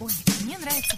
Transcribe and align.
Ой, 0.00 0.10
мне 0.44 0.56
нравится 0.58 0.94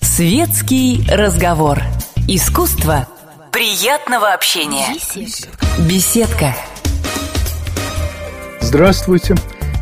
Светский 0.00 1.04
разговор. 1.10 1.78
Искусство 2.26 3.06
приятного 3.52 4.32
общения. 4.32 4.86
Беседка. 5.86 6.54
Здравствуйте. 8.62 9.34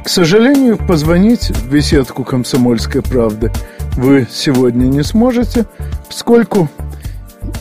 К 0.05 0.09
сожалению, 0.09 0.77
позвонить 0.77 1.51
в 1.51 1.71
беседку 1.71 2.25
«Комсомольской 2.25 3.03
правды» 3.03 3.53
вы 3.93 4.27
сегодня 4.29 4.87
не 4.87 5.05
сможете, 5.05 5.67
поскольку 6.09 6.69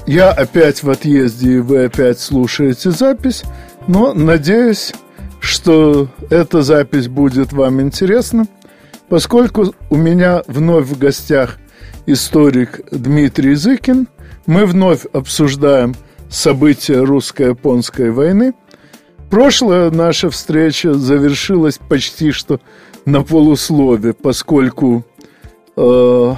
я 0.08 0.32
опять 0.32 0.82
в 0.82 0.90
отъезде, 0.90 1.58
и 1.58 1.60
вы 1.60 1.86
опять 1.86 2.20
слушаете 2.20 2.90
запись, 2.90 3.44
но 3.88 4.14
надеюсь, 4.14 4.94
что 5.40 6.08
эта 6.30 6.62
запись 6.62 7.08
будет 7.08 7.54
вам 7.54 7.82
интересна, 7.82 8.48
поскольку 9.08 9.74
у 9.90 9.96
меня 9.96 10.44
вновь 10.48 10.88
в 10.88 10.98
гостях 10.98 11.58
историк 12.06 12.82
Дмитрий 12.92 13.56
Зыкин. 13.56 14.08
Мы 14.46 14.66
вновь 14.66 15.06
обсуждаем 15.14 15.96
события 16.30 17.00
русско-японской 17.00 18.12
войны. 18.12 18.54
Прошлая 19.30 19.92
наша 19.92 20.30
встреча 20.30 20.94
завершилась 20.94 21.78
почти 21.78 22.32
что 22.32 22.60
на 23.06 23.24
полуслове, 23.24 24.14
поскольку 24.14 25.06
э, 25.78 26.34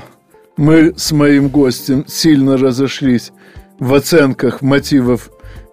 мы 0.58 0.94
с 0.96 1.12
моим 1.12 1.48
гостем 1.50 2.06
сильно 2.08 2.58
разошлись 2.58 3.32
в 3.80 3.94
оценках 3.94 4.62
мотивов 4.62 5.31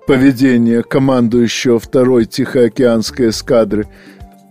поведения 0.09 0.83
командующего 0.83 1.79
второй 1.79 2.25
Тихоокеанской 2.25 3.29
эскадры 3.29 3.87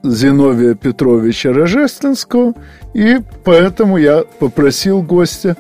Зиновия 0.03 0.75
Петровича 0.75 1.51
Рожественского, 1.51 2.53
и 2.93 3.17
поэтому 3.43 3.97
я 3.97 4.19
попросил 4.19 5.01
гостя 5.01 5.57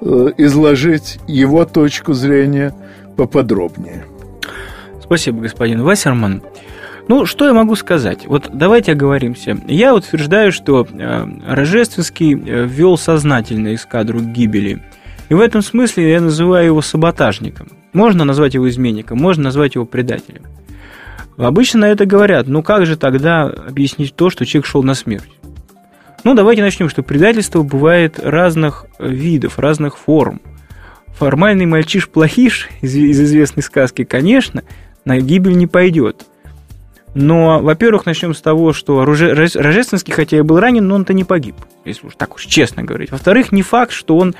э, 0.00 0.30
изложить 0.38 1.18
его 1.28 1.66
точку 1.66 2.14
зрения 2.14 2.74
поподробнее. 3.18 4.06
Спасибо, 5.02 5.42
господин 5.42 5.82
Вассерман. 5.82 6.42
Ну, 7.08 7.26
что 7.26 7.44
я 7.44 7.52
могу 7.52 7.76
сказать? 7.76 8.26
Вот 8.26 8.48
давайте 8.50 8.92
оговоримся. 8.92 9.58
Я 9.68 9.94
утверждаю, 9.94 10.52
что 10.52 10.86
э, 10.90 11.26
Рожественский 11.46 12.32
э, 12.32 12.64
ввел 12.64 12.96
сознательно 12.96 13.74
эскадру 13.74 14.20
к 14.20 14.32
гибели. 14.32 14.82
И 15.28 15.34
в 15.34 15.40
этом 15.40 15.60
смысле 15.60 16.12
я 16.12 16.22
называю 16.22 16.64
его 16.64 16.80
саботажником. 16.80 17.68
Можно 17.94 18.24
назвать 18.24 18.54
его 18.54 18.68
изменником, 18.68 19.18
можно 19.18 19.44
назвать 19.44 19.76
его 19.76 19.86
предателем. 19.86 20.42
Обычно 21.38 21.80
на 21.80 21.84
это 21.86 22.04
говорят, 22.04 22.46
ну 22.46 22.62
как 22.62 22.84
же 22.84 22.96
тогда 22.96 23.44
объяснить 23.44 24.14
то, 24.14 24.28
что 24.28 24.44
человек 24.44 24.66
шел 24.66 24.82
на 24.82 24.94
смерть? 24.94 25.30
Ну, 26.24 26.34
давайте 26.34 26.62
начнем, 26.62 26.88
что 26.88 27.02
предательство 27.02 27.62
бывает 27.62 28.18
разных 28.18 28.86
видов, 28.98 29.58
разных 29.58 29.98
форм. 29.98 30.40
Формальный 31.08 31.66
мальчиш-плохиш 31.66 32.68
из, 32.80 32.96
из 32.96 33.20
известной 33.20 33.62
сказки, 33.62 34.04
конечно, 34.04 34.62
на 35.04 35.20
гибель 35.20 35.56
не 35.56 35.66
пойдет. 35.66 36.24
Но, 37.14 37.60
во-первых, 37.60 38.06
начнем 38.06 38.34
с 38.34 38.40
того, 38.40 38.72
что 38.72 39.04
Рожественский, 39.04 40.12
хотя 40.12 40.38
и 40.38 40.40
был 40.40 40.58
ранен, 40.58 40.88
но 40.88 40.96
он-то 40.96 41.12
не 41.12 41.24
погиб, 41.24 41.56
если 41.84 42.06
уж 42.06 42.14
так 42.16 42.34
уж 42.34 42.46
честно 42.46 42.82
говорить. 42.82 43.12
Во-вторых, 43.12 43.52
не 43.52 43.62
факт, 43.62 43.92
что 43.92 44.16
он 44.16 44.34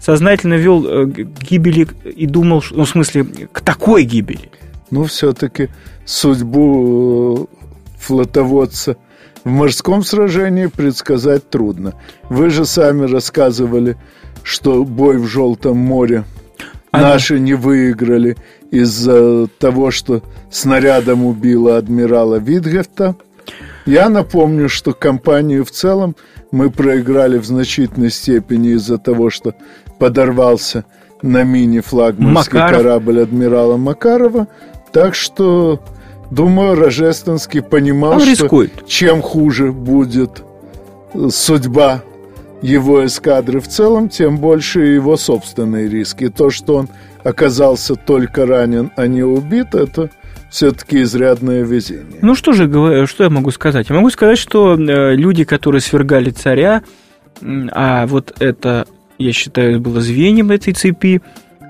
сознательно 0.00 0.54
вел 0.54 0.86
э, 0.86 1.06
к 1.06 1.42
гибели 1.42 1.86
и 2.04 2.26
думал, 2.26 2.64
ну, 2.70 2.84
в 2.84 2.88
смысле, 2.88 3.24
к 3.24 3.60
такой 3.60 4.04
гибели. 4.04 4.50
Ну, 4.90 5.04
все-таки 5.04 5.68
судьбу 6.04 7.48
э, 7.50 7.56
флотоводца 7.98 8.96
в 9.44 9.48
морском 9.48 10.02
сражении 10.02 10.66
предсказать 10.66 11.48
трудно. 11.48 11.94
Вы 12.28 12.50
же 12.50 12.64
сами 12.64 13.06
рассказывали, 13.06 13.96
что 14.42 14.84
бой 14.84 15.18
в 15.18 15.26
Желтом 15.26 15.76
море 15.76 16.24
а 16.90 17.00
наши 17.00 17.38
не 17.38 17.54
выиграли 17.54 18.36
из-за 18.70 19.46
того, 19.58 19.90
что 19.90 20.22
снарядом 20.50 21.24
убило 21.24 21.76
адмирала 21.76 22.36
Витгефта. 22.36 23.14
Я 23.86 24.08
напомню, 24.08 24.68
что 24.68 24.92
компанию 24.92 25.64
в 25.64 25.70
целом 25.70 26.16
мы 26.50 26.70
проиграли 26.70 27.38
в 27.38 27.44
значительной 27.44 28.10
степени 28.10 28.70
из-за 28.70 28.98
того, 28.98 29.30
что 29.30 29.54
подорвался 30.00 30.84
на 31.22 31.44
мини 31.44 31.78
флагманский 31.80 32.58
Макаров. 32.58 32.82
корабль 32.82 33.20
адмирала 33.20 33.76
Макарова. 33.76 34.48
Так 34.90 35.14
что, 35.14 35.80
думаю, 36.30 36.74
Рожественский 36.74 37.62
понимал, 37.62 38.14
Он 38.14 38.20
что 38.20 38.30
рискует. 38.30 38.86
чем 38.86 39.22
хуже 39.22 39.70
будет 39.70 40.42
судьба 41.28 42.02
его 42.62 43.04
эскадры 43.06 43.60
в 43.60 43.68
целом, 43.68 44.08
тем 44.08 44.38
больше 44.38 44.80
его 44.80 45.16
собственные 45.16 45.88
риски. 45.88 46.28
То, 46.28 46.50
что 46.50 46.76
он 46.76 46.88
оказался 47.22 47.94
только 47.94 48.46
ранен, 48.46 48.90
а 48.96 49.06
не 49.06 49.22
убит, 49.22 49.74
это 49.74 50.10
все-таки 50.50 51.02
изрядное 51.02 51.62
везение. 51.62 52.18
Ну 52.22 52.34
что 52.34 52.52
же, 52.52 53.06
что 53.06 53.24
я 53.24 53.30
могу 53.30 53.50
сказать? 53.50 53.88
Я 53.88 53.94
могу 53.96 54.10
сказать, 54.10 54.38
что 54.38 54.74
э, 54.74 55.14
люди, 55.14 55.44
которые 55.44 55.80
свергали 55.80 56.30
царя, 56.30 56.82
а 57.72 58.06
вот 58.06 58.34
это, 58.40 58.86
я 59.20 59.32
считаю, 59.32 59.80
было 59.80 60.00
звеньем 60.00 60.50
этой 60.50 60.72
цепи, 60.72 61.20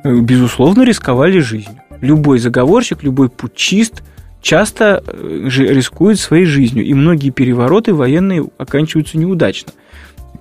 э, 0.04 0.20
безусловно, 0.20 0.84
рисковали 0.84 1.40
жизнью. 1.40 1.80
Любой 2.00 2.38
заговорщик, 2.38 3.02
любой 3.02 3.28
путчист 3.28 4.02
часто 4.40 5.02
э, 5.04 5.48
рискует 5.48 6.20
своей 6.20 6.44
жизнью, 6.44 6.84
и 6.84 6.94
многие 6.94 7.30
перевороты 7.30 7.92
военные 7.92 8.48
оканчиваются 8.56 9.18
неудачно. 9.18 9.72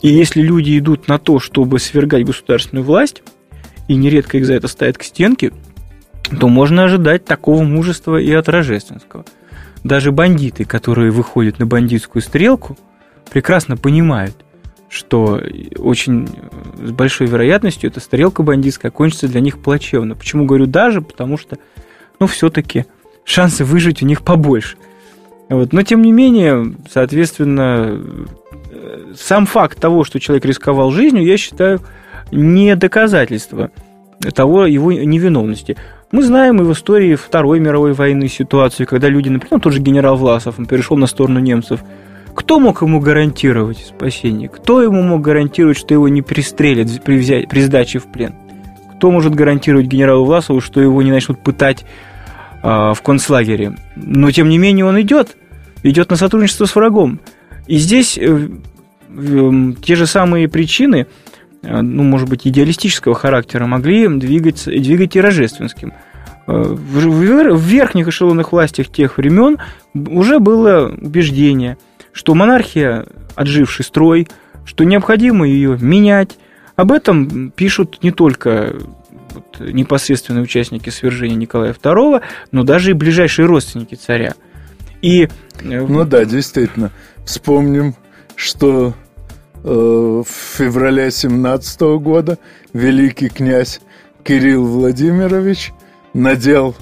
И 0.01 0.07
если 0.07 0.41
люди 0.41 0.77
идут 0.77 1.07
на 1.07 1.17
то, 1.17 1.39
чтобы 1.39 1.79
свергать 1.79 2.25
государственную 2.25 2.85
власть, 2.85 3.23
и 3.87 3.95
нередко 3.95 4.37
их 4.37 4.45
за 4.45 4.53
это 4.53 4.67
ставят 4.67 4.99
к 4.99 5.03
стенке, 5.03 5.51
то 6.39 6.47
можно 6.47 6.83
ожидать 6.83 7.25
такого 7.25 7.63
мужества 7.63 8.17
и 8.17 8.31
от 8.31 8.47
Рожественского. 8.47 9.25
Даже 9.83 10.11
бандиты, 10.11 10.63
которые 10.63 11.09
выходят 11.09 11.57
на 11.57 11.65
бандитскую 11.65 12.21
стрелку, 12.21 12.77
прекрасно 13.31 13.77
понимают, 13.77 14.35
что 14.89 15.41
очень 15.77 16.27
с 16.83 16.91
большой 16.91 17.27
вероятностью 17.27 17.89
эта 17.89 17.99
стрелка 17.99 18.43
бандитская 18.43 18.91
кончится 18.91 19.27
для 19.27 19.39
них 19.39 19.59
плачевно. 19.59 20.15
Почему 20.15 20.45
говорю 20.45 20.65
даже? 20.65 21.01
Потому 21.01 21.37
что, 21.37 21.57
ну, 22.19 22.27
все-таки 22.27 22.85
шансы 23.23 23.63
выжить 23.63 24.01
у 24.01 24.05
них 24.05 24.23
побольше. 24.23 24.77
Вот. 25.47 25.73
Но, 25.73 25.83
тем 25.83 26.01
не 26.01 26.11
менее, 26.11 26.75
соответственно, 26.91 28.01
сам 29.15 29.45
факт 29.45 29.79
того, 29.79 30.03
что 30.03 30.19
человек 30.19 30.45
рисковал 30.45 30.91
жизнью, 30.91 31.23
я 31.25 31.37
считаю, 31.37 31.81
не 32.31 32.75
доказательство 32.75 33.71
того 34.33 34.65
его 34.65 34.91
невиновности. 34.91 35.77
Мы 36.11 36.23
знаем 36.23 36.59
и 36.59 36.63
в 36.63 36.71
истории 36.73 37.15
Второй 37.15 37.59
мировой 37.59 37.93
войны 37.93 38.27
ситуацию, 38.27 38.87
когда 38.87 39.07
люди, 39.07 39.29
например, 39.29 39.61
тот 39.61 39.73
же 39.73 39.79
генерал 39.79 40.17
Власов, 40.17 40.57
он 40.57 40.65
перешел 40.65 40.97
на 40.97 41.07
сторону 41.07 41.39
немцев. 41.39 41.81
Кто 42.39 42.57
мог 42.57 42.81
ему 42.81 43.01
гарантировать 43.01 43.79
спасение? 43.79 44.47
Кто 44.47 44.81
ему 44.81 45.03
мог 45.03 45.21
гарантировать, 45.21 45.77
что 45.77 45.93
его 45.93 46.07
не 46.07 46.21
пристрелят 46.21 47.03
при, 47.03 47.17
взять, 47.17 47.49
при 47.49 47.59
сдаче 47.59 47.99
в 47.99 48.05
плен? 48.05 48.33
Кто 48.95 49.11
может 49.11 49.35
гарантировать 49.35 49.87
генералу 49.87 50.23
Власову, 50.23 50.61
что 50.61 50.79
его 50.79 51.01
не 51.01 51.11
начнут 51.11 51.43
пытать 51.43 51.83
э, 52.63 52.93
в 52.95 53.01
концлагере? 53.03 53.75
Но, 53.97 54.31
тем 54.31 54.47
не 54.47 54.57
менее, 54.57 54.85
он 54.85 54.99
идет, 55.01 55.35
идет 55.83 56.09
на 56.09 56.15
сотрудничество 56.15 56.63
с 56.63 56.73
врагом. 56.77 57.19
И 57.67 57.75
здесь 57.75 58.17
э, 58.17 58.47
те 59.83 59.95
же 59.97 60.07
самые 60.07 60.47
причины, 60.47 61.07
э, 61.61 61.81
ну, 61.81 62.03
может 62.03 62.29
быть, 62.29 62.47
идеалистического 62.47 63.15
характера, 63.15 63.65
могли 63.65 64.07
двигать, 64.07 64.63
двигать 64.63 65.17
и 65.17 65.21
Рожественским. 65.21 65.91
Э, 66.47 66.53
в 66.53 67.61
верхних 67.61 68.07
эшелонах 68.07 68.53
власти 68.53 68.85
тех 68.85 69.17
времен 69.17 69.57
уже 69.93 70.39
было 70.39 70.89
убеждение, 70.99 71.77
что 72.13 72.33
монархия– 72.35 73.05
отживший 73.35 73.85
строй, 73.85 74.27
что 74.65 74.83
необходимо 74.83 75.47
ее 75.47 75.77
менять. 75.79 76.37
Об 76.75 76.91
этом 76.91 77.51
пишут 77.51 77.99
не 78.03 78.11
только 78.11 78.75
вот, 79.33 79.59
непосредственные 79.59 80.43
участники 80.43 80.89
свержения 80.89 81.35
Николая 81.35 81.73
II, 81.73 82.21
но 82.51 82.63
даже 82.63 82.91
и 82.91 82.93
ближайшие 82.93 83.45
родственники 83.45 83.95
царя. 83.95 84.33
И... 85.01 85.29
Ну 85.61 86.03
да, 86.05 86.25
действительно. 86.25 86.91
Вспомним 87.25 87.95
что 88.39 88.93
э, 89.65 89.69
в 89.69 90.25
феврале 90.25 91.11
17 91.11 91.81
года 91.99 92.37
великий 92.71 93.27
князь 93.27 93.81
Кирилл 94.23 94.65
Владимирович 94.65 95.73
надел 96.13 96.73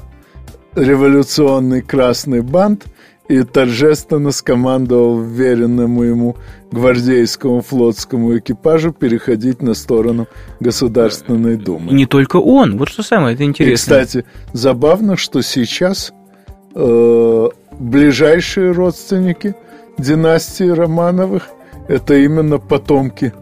революционный 0.75 1.81
красный 1.81 2.41
бант 2.41 2.85
и 3.29 3.43
торжественно 3.43 4.31
скомандовал 4.31 5.21
веренному 5.21 6.03
ему 6.03 6.37
гвардейскому 6.71 7.61
флотскому 7.61 8.37
экипажу 8.37 8.91
переходить 8.91 9.61
на 9.61 9.73
сторону 9.73 10.27
Государственной 10.59 11.57
Думы. 11.57 11.91
И 11.91 11.95
не 11.95 12.05
только 12.05 12.37
он, 12.37 12.77
вот 12.77 12.89
что 12.89 13.03
самое 13.03 13.35
это 13.35 13.43
интересно. 13.43 13.71
И, 13.71 13.75
кстати, 13.75 14.25
забавно, 14.53 15.17
что 15.17 15.41
сейчас 15.41 16.13
э, 16.75 17.49
ближайшие 17.79 18.71
родственники 18.71 19.55
династии 19.97 20.69
Романовых– 20.69 21.49
это 21.87 22.15
именно 22.15 22.59
потомки 22.59 23.33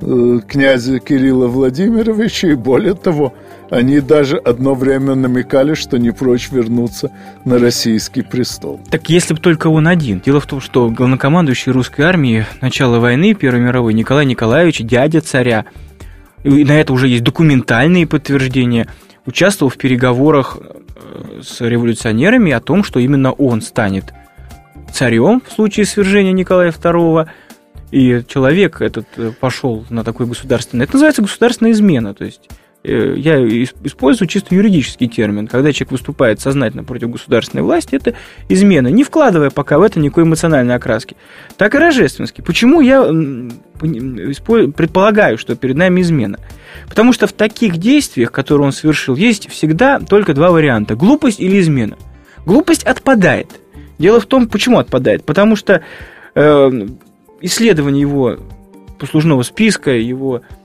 э, 0.00 0.40
князя 0.46 0.98
Кирилла 0.98 1.46
Владимировича, 1.46 2.48
и 2.48 2.54
более 2.54 2.94
того, 2.94 3.34
они 3.70 4.00
даже 4.00 4.36
одно 4.36 4.74
время 4.74 5.14
намекали, 5.14 5.74
что 5.74 5.96
не 5.98 6.10
прочь 6.10 6.50
вернуться 6.50 7.12
на 7.44 7.58
российский 7.58 8.22
престол. 8.22 8.80
Так 8.90 9.08
если 9.08 9.34
бы 9.34 9.40
только 9.40 9.68
он 9.68 9.86
один. 9.86 10.20
Дело 10.20 10.40
в 10.40 10.46
том, 10.46 10.60
что 10.60 10.90
главнокомандующий 10.90 11.72
русской 11.72 12.02
армии 12.02 12.44
начала 12.60 12.98
войны 12.98 13.34
Первой 13.34 13.60
мировой 13.60 13.94
Николай 13.94 14.26
Николаевич, 14.26 14.80
дядя 14.80 15.20
царя, 15.20 15.66
и 16.42 16.64
на 16.64 16.72
это 16.72 16.92
уже 16.92 17.08
есть 17.08 17.22
документальные 17.22 18.06
подтверждения, 18.06 18.88
участвовал 19.24 19.70
в 19.70 19.76
переговорах 19.76 20.58
э, 20.58 21.42
с 21.42 21.60
революционерами 21.60 22.50
о 22.50 22.60
том, 22.60 22.82
что 22.82 22.98
именно 22.98 23.32
он 23.32 23.60
станет 23.62 24.12
царем 24.92 25.42
в 25.46 25.52
случае 25.52 25.86
свержения 25.86 26.32
Николая 26.32 26.72
II, 26.72 27.28
и 27.92 28.22
человек 28.26 28.80
этот 28.80 29.06
э, 29.16 29.32
пошел 29.38 29.84
на 29.90 30.02
такой 30.02 30.26
государственный... 30.26 30.84
Это 30.84 30.94
называется 30.94 31.22
государственная 31.22 31.72
измена, 31.72 32.14
то 32.14 32.24
есть 32.24 32.48
я 32.82 33.46
использую 33.46 34.26
чисто 34.26 34.54
юридический 34.54 35.06
термин. 35.06 35.46
Когда 35.46 35.72
человек 35.72 35.92
выступает 35.92 36.40
сознательно 36.40 36.82
против 36.82 37.10
государственной 37.10 37.62
власти, 37.62 37.94
это 37.94 38.14
измена, 38.48 38.88
не 38.88 39.04
вкладывая 39.04 39.50
пока 39.50 39.78
в 39.78 39.82
это 39.82 40.00
никакой 40.00 40.24
эмоциональной 40.24 40.74
окраски. 40.74 41.16
Так 41.58 41.74
и 41.74 41.78
рождественский. 41.78 42.42
Почему 42.42 42.80
я 42.80 43.02
предполагаю, 43.78 45.36
что 45.36 45.56
перед 45.56 45.76
нами 45.76 46.00
измена? 46.00 46.38
Потому 46.88 47.12
что 47.12 47.26
в 47.26 47.32
таких 47.32 47.76
действиях, 47.76 48.32
которые 48.32 48.66
он 48.66 48.72
совершил, 48.72 49.14
есть 49.14 49.50
всегда 49.50 50.00
только 50.00 50.32
два 50.32 50.50
варианта. 50.50 50.94
Глупость 50.94 51.40
или 51.40 51.60
измена. 51.60 51.98
Глупость 52.46 52.84
отпадает. 52.84 53.48
Дело 53.98 54.20
в 54.20 54.26
том, 54.26 54.48
почему 54.48 54.78
отпадает. 54.78 55.24
Потому 55.24 55.54
что 55.54 55.82
э, 56.34 56.86
исследование 57.42 58.00
его 58.00 58.38
послужного 58.98 59.42
списка, 59.42 59.90
его 59.90 60.40
Э, 60.40 60.59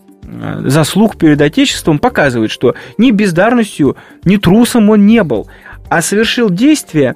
заслуг 0.63 1.17
перед 1.17 1.41
Отечеством 1.41 1.99
показывает, 1.99 2.51
что 2.51 2.75
ни 2.97 3.11
бездарностью, 3.11 3.95
ни 4.23 4.37
трусом 4.37 4.89
он 4.89 5.05
не 5.05 5.23
был, 5.23 5.47
а 5.89 6.01
совершил 6.01 6.49
действия, 6.49 7.15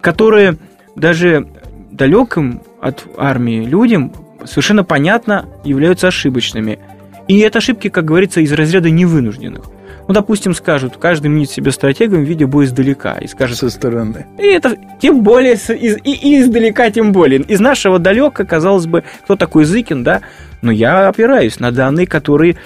которые 0.00 0.56
даже 0.96 1.48
далеким 1.90 2.62
от 2.80 3.04
армии 3.16 3.64
людям 3.64 4.12
совершенно 4.44 4.84
понятно 4.84 5.46
являются 5.64 6.08
ошибочными. 6.08 6.78
И 7.28 7.38
это 7.38 7.58
ошибки, 7.58 7.88
как 7.88 8.04
говорится, 8.04 8.40
из 8.40 8.52
разряда 8.52 8.90
невынужденных. 8.90 9.64
Ну, 10.06 10.12
допустим, 10.12 10.54
скажут, 10.54 10.96
каждый 10.98 11.28
мнит 11.28 11.50
себя 11.50 11.72
стратегом, 11.72 12.24
видя 12.24 12.46
бой 12.46 12.66
издалека. 12.66 13.18
И 13.18 13.26
скажет, 13.26 13.58
Со 13.58 13.70
стороны. 13.70 14.26
И 14.38 14.46
это 14.46 14.76
тем 15.00 15.22
более, 15.22 15.54
из, 15.54 15.70
и, 15.70 16.12
и 16.12 16.40
издалека 16.40 16.90
тем 16.90 17.12
более. 17.12 17.40
Из 17.40 17.60
нашего 17.60 17.98
далека, 17.98 18.44
казалось 18.44 18.86
бы, 18.86 19.04
кто 19.24 19.36
такой 19.36 19.64
Зыкин, 19.64 20.04
да? 20.04 20.20
Но 20.62 20.70
я 20.70 21.08
опираюсь 21.08 21.58
на 21.58 21.70
данные, 21.70 22.06
которые 22.06 22.56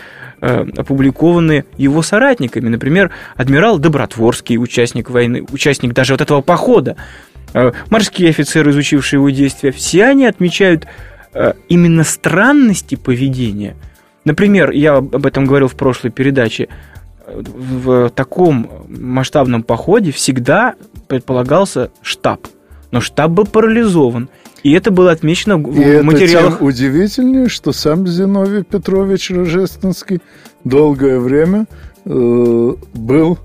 э, 0.40 0.66
опубликованы 0.76 1.64
его 1.76 2.02
соратниками. 2.02 2.68
Например, 2.68 3.10
адмирал 3.36 3.78
Добротворский, 3.78 4.58
участник 4.58 5.10
войны, 5.10 5.44
участник 5.52 5.94
даже 5.94 6.14
вот 6.14 6.20
этого 6.20 6.40
похода, 6.40 6.96
э, 7.54 7.72
морские 7.90 8.30
офицеры, 8.30 8.70
изучившие 8.70 9.18
его 9.18 9.30
действия, 9.30 9.70
все 9.70 10.06
они 10.06 10.26
отмечают 10.26 10.86
э, 11.34 11.52
именно 11.68 12.02
странности 12.04 12.96
поведения. 12.96 13.76
Например, 14.24 14.70
я 14.70 14.96
об 14.96 15.24
этом 15.24 15.46
говорил 15.46 15.68
в 15.68 15.74
прошлой 15.74 16.10
передаче, 16.10 16.68
в 17.34 18.10
таком 18.10 18.86
масштабном 18.88 19.62
походе 19.62 20.12
всегда 20.12 20.74
предполагался 21.06 21.90
штаб. 22.02 22.46
Но 22.90 23.00
штаб 23.00 23.30
был 23.30 23.46
парализован. 23.46 24.28
И 24.62 24.72
это 24.72 24.90
было 24.90 25.12
отмечено 25.12 25.56
в 25.56 25.80
и 25.80 26.02
материалах. 26.02 26.54
Это 26.54 26.58
тем 26.58 26.66
удивительнее, 26.66 27.48
что 27.48 27.72
сам 27.72 28.06
Зиновий 28.06 28.64
Петрович 28.64 29.30
Рожественский 29.30 30.20
долгое 30.64 31.20
время 31.20 31.66
э, 32.04 32.74
был 32.94 33.38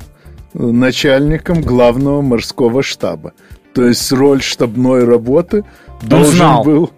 начальником 0.53 1.61
главного 1.61 2.21
морского 2.21 2.81
штаба. 2.81 3.33
То 3.73 3.85
есть 3.85 4.11
роль 4.11 4.41
штабной 4.41 5.03
работы 5.03 5.65
он 6.01 6.09
должен 6.09 6.35
знал. 6.35 6.63
был 6.63 6.91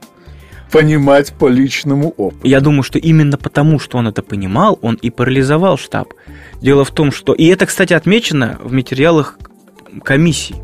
понимать 0.72 1.34
по 1.34 1.48
личному 1.48 2.10
опыту. 2.18 2.48
Я 2.48 2.60
думаю, 2.62 2.84
что 2.84 3.00
именно 3.00 3.38
потому, 3.38 3.80
что 3.80 3.98
он 3.98 4.08
это 4.08 4.22
понимал, 4.22 4.80
он 4.82 4.96
и 4.96 5.10
парализовал 5.10 5.78
штаб. 5.78 6.14
Дело 6.62 6.84
в 6.84 6.92
том, 6.92 7.12
что... 7.12 7.34
И 7.34 7.46
это, 7.46 7.66
кстати, 7.66 7.94
отмечено 7.94 8.58
в 8.64 8.72
материалах 8.72 9.38
комиссии. 10.04 10.56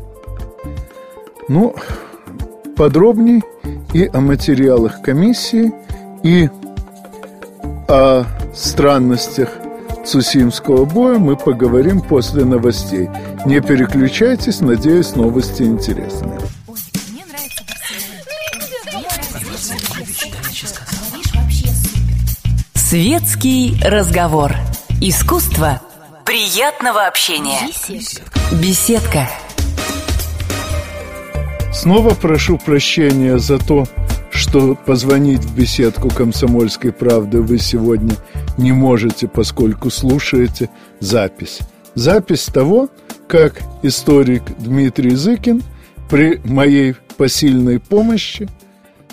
Ну, 1.48 1.74
подробней 2.76 3.42
и 3.92 4.08
о 4.12 4.20
материалах 4.20 5.02
комиссии, 5.02 5.72
и 6.22 6.48
о 7.88 8.24
странностях 8.54 9.50
Цусимского 10.04 10.84
боя 10.84 11.18
мы 11.18 11.36
поговорим 11.36 12.00
после 12.00 12.44
новостей. 12.44 13.08
Не 13.46 13.60
переключайтесь, 13.60 14.60
надеюсь, 14.60 15.14
новости 15.14 15.62
интересные. 15.62 16.38
Светский 22.92 23.74
разговор. 23.82 24.52
Искусство 25.00 25.80
приятного 26.26 27.06
общения. 27.06 27.58
Беседка. 28.62 29.30
Снова 31.72 32.10
прошу 32.10 32.58
прощения 32.58 33.38
за 33.38 33.56
то, 33.58 33.86
что 34.30 34.74
позвонить 34.74 35.40
в 35.40 35.56
беседку 35.56 36.10
«Комсомольской 36.10 36.92
правды» 36.92 37.40
вы 37.40 37.56
сегодня 37.56 38.14
не 38.58 38.72
можете, 38.72 39.26
поскольку 39.26 39.88
слушаете 39.88 40.68
запись. 41.00 41.60
Запись 41.94 42.44
того, 42.44 42.90
как 43.26 43.62
историк 43.82 44.42
Дмитрий 44.58 45.14
Зыкин 45.14 45.62
при 46.10 46.42
моей 46.44 46.96
посильной 47.16 47.80
помощи 47.80 48.50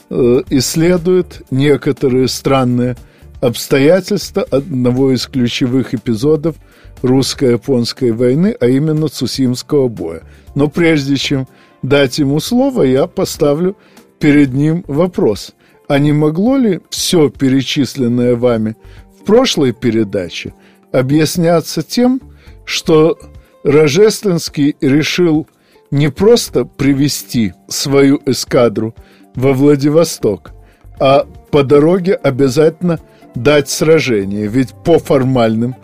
э, 0.10 0.42
исследует 0.50 1.44
некоторые 1.50 2.28
странные 2.28 2.98
обстоятельства 3.42 4.44
одного 4.44 5.12
из 5.12 5.28
ключевых 5.28 5.94
эпизодов 5.94 6.56
русско-японской 7.02 8.12
войны, 8.12 8.56
а 8.60 8.68
именно 8.68 9.08
Цусимского 9.08 9.88
боя. 9.88 10.24
Но 10.56 10.68
прежде 10.68 11.16
чем 11.16 11.48
дать 11.82 12.20
ему 12.20 12.40
слово, 12.40 12.84
я 12.84 13.08
поставлю 13.08 13.78
перед 14.20 14.54
ним 14.54 14.84
вопрос. 14.88 15.54
А 15.88 15.98
не 15.98 16.12
могло 16.12 16.58
ли 16.58 16.82
все 16.90 17.30
перечисленное 17.30 18.36
вами 18.36 18.76
в 19.20 19.26
прошлой 19.26 19.74
передаче 19.74 20.54
объясняться 20.92 21.82
тем, 21.82 22.22
что 22.66 23.18
Рожественский 23.64 24.76
решил 24.82 25.48
не 25.92 26.10
просто 26.10 26.66
привести 26.66 27.54
свою 27.68 28.22
эскадру 28.26 28.94
во 29.36 29.54
Владивосток, 29.54 30.52
а 31.00 31.26
по 31.52 31.64
дороге 31.64 32.14
обязательно 32.14 33.00
дать 33.36 33.70
сражение. 33.70 34.48
Ведь 34.48 34.74
по 34.74 35.00
формальным 35.00 35.76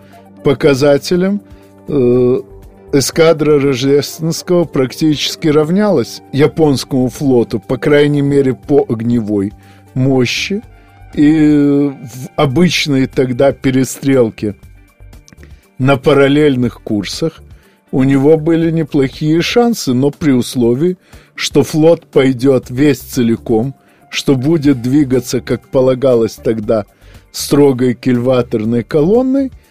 показателям 0.43 1.41
э, 1.87 2.39
эскадра 2.93 3.59
Рождественского 3.59 4.65
практически 4.65 5.47
равнялась 5.47 6.21
японскому 6.31 7.09
флоту, 7.09 7.59
по 7.59 7.77
крайней 7.77 8.21
мере, 8.21 8.53
по 8.53 8.85
огневой 8.87 9.53
мощи. 9.93 10.61
И 11.13 11.89
в 11.91 12.29
обычной 12.35 13.07
тогда 13.07 13.53
перестрелке 13.53 14.55
на 15.77 15.97
параллельных 15.97 16.81
курсах 16.81 17.41
у 17.91 18.03
него 18.03 18.37
были 18.37 18.71
неплохие 18.71 19.41
шансы, 19.41 19.93
но 19.93 20.11
при 20.11 20.31
условии, 20.31 20.97
что 21.33 21.63
флот 21.63 22.05
пойдет 22.07 22.69
весь 22.69 22.99
целиком, 22.99 23.75
что 24.09 24.35
будет 24.35 24.81
двигаться, 24.81 25.39
как 25.39 25.69
полагалось 25.69 26.35
тогда, 26.35 26.85
строгой 27.35 27.93
кильваторной 27.93 28.83
колонной– 28.83 29.51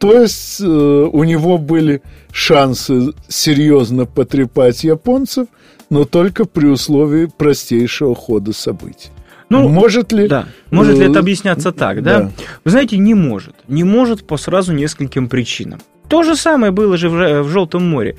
то 0.00 0.18
есть 0.18 0.62
э, 0.62 0.64
у 0.64 1.24
него 1.24 1.58
были 1.58 2.00
шансы 2.32 3.12
серьезно 3.28 4.06
потрепать 4.06 4.82
японцев, 4.82 5.46
но 5.90 6.06
только 6.06 6.46
при 6.46 6.68
условии 6.68 7.26
простейшего 7.26 8.14
хода 8.14 8.54
событий. 8.54 9.10
Ну, 9.50 9.68
может 9.68 10.10
ли... 10.10 10.26
Да. 10.26 10.46
Может 10.70 10.96
ли 10.96 11.04
это 11.04 11.18
э, 11.18 11.20
объясняться 11.20 11.70
так, 11.70 12.02
да? 12.02 12.20
да? 12.20 12.30
Вы 12.64 12.70
знаете, 12.70 12.96
не 12.96 13.12
может. 13.12 13.54
Не 13.68 13.84
может 13.84 14.26
по 14.26 14.38
сразу 14.38 14.72
нескольким 14.72 15.28
причинам. 15.28 15.80
То 16.08 16.22
же 16.22 16.34
самое 16.34 16.72
было 16.72 16.96
же 16.96 17.10
в, 17.10 17.42
в 17.42 17.48
Желтом 17.50 17.86
море. 17.86 18.16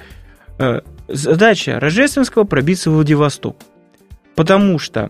Э, 0.60 0.82
задача 1.08 1.80
Рождественского 1.80 2.44
пробиться 2.44 2.92
в 2.92 2.94
Владивосток. 2.94 3.58
Потому 4.36 4.78
что, 4.78 5.10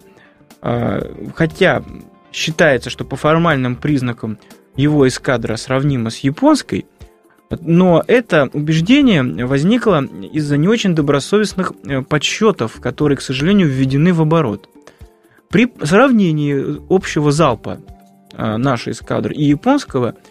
э, 0.61 1.01
хотя 1.35 1.83
считается, 2.31 2.89
что 2.89 3.05
по 3.05 3.15
формальным 3.15 3.75
признакам 3.75 4.38
его 4.75 5.07
эскадра 5.07 5.55
сравнима 5.57 6.09
с 6.09 6.19
японской, 6.19 6.85
Но 7.59 8.01
это 8.07 8.50
убеждение 8.53 9.45
возникло 9.45 10.05
из-за 10.31 10.55
не 10.55 10.69
очень 10.69 10.95
добросовестных 10.95 11.73
э, 11.83 12.01
подсчетов, 12.01 12.79
которые, 12.79 13.17
к 13.17 13.21
сожалению, 13.21 13.67
введены 13.67 14.13
в 14.13 14.21
оборот. 14.21 14.69
При 15.50 15.69
сравнении 15.83 16.81
общего 16.89 17.33
залпа 17.33 17.81
э, 18.31 18.55
нашей 18.55 18.93
эскадры 18.93 19.35
и 19.35 19.43
японского– 19.43 20.15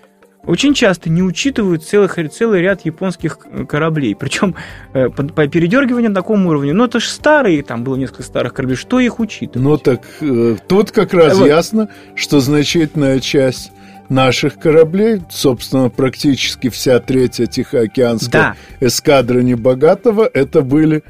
очень 0.46 0.74
часто 0.74 1.10
не 1.10 1.22
учитывают 1.22 1.84
целых, 1.84 2.18
целый 2.32 2.62
ряд 2.62 2.84
японских 2.84 3.38
кораблей. 3.68 4.14
Причем 4.14 4.54
э, 4.94 5.08
по, 5.08 5.22
по 5.24 5.46
передергиванию 5.46 6.10
на 6.10 6.14
таком 6.14 6.46
уровне. 6.46 6.72
Ну, 6.72 6.84
это 6.84 6.98
же 6.98 7.08
старые, 7.08 7.62
там 7.62 7.84
было 7.84 7.96
несколько 7.96 8.22
старых 8.22 8.54
кораблей. 8.54 8.76
Что 8.76 9.00
их 9.00 9.20
учитывать? 9.20 9.62
Ну, 9.62 9.76
так 9.76 10.02
э, 10.20 10.56
тут 10.66 10.92
как 10.92 11.12
раз 11.12 11.36
вот. 11.36 11.46
ясно, 11.46 11.88
что 12.14 12.40
значительная 12.40 13.20
часть 13.20 13.70
наших 14.08 14.58
кораблей, 14.58 15.22
собственно, 15.30 15.88
практически 15.88 16.68
вся 16.68 16.98
третья 17.00 17.46
Тихоокеанская 17.46 18.56
да. 18.80 18.86
эскадра 18.86 19.40
Небогатого, 19.40 20.28
это 20.32 20.62
были 20.62 21.04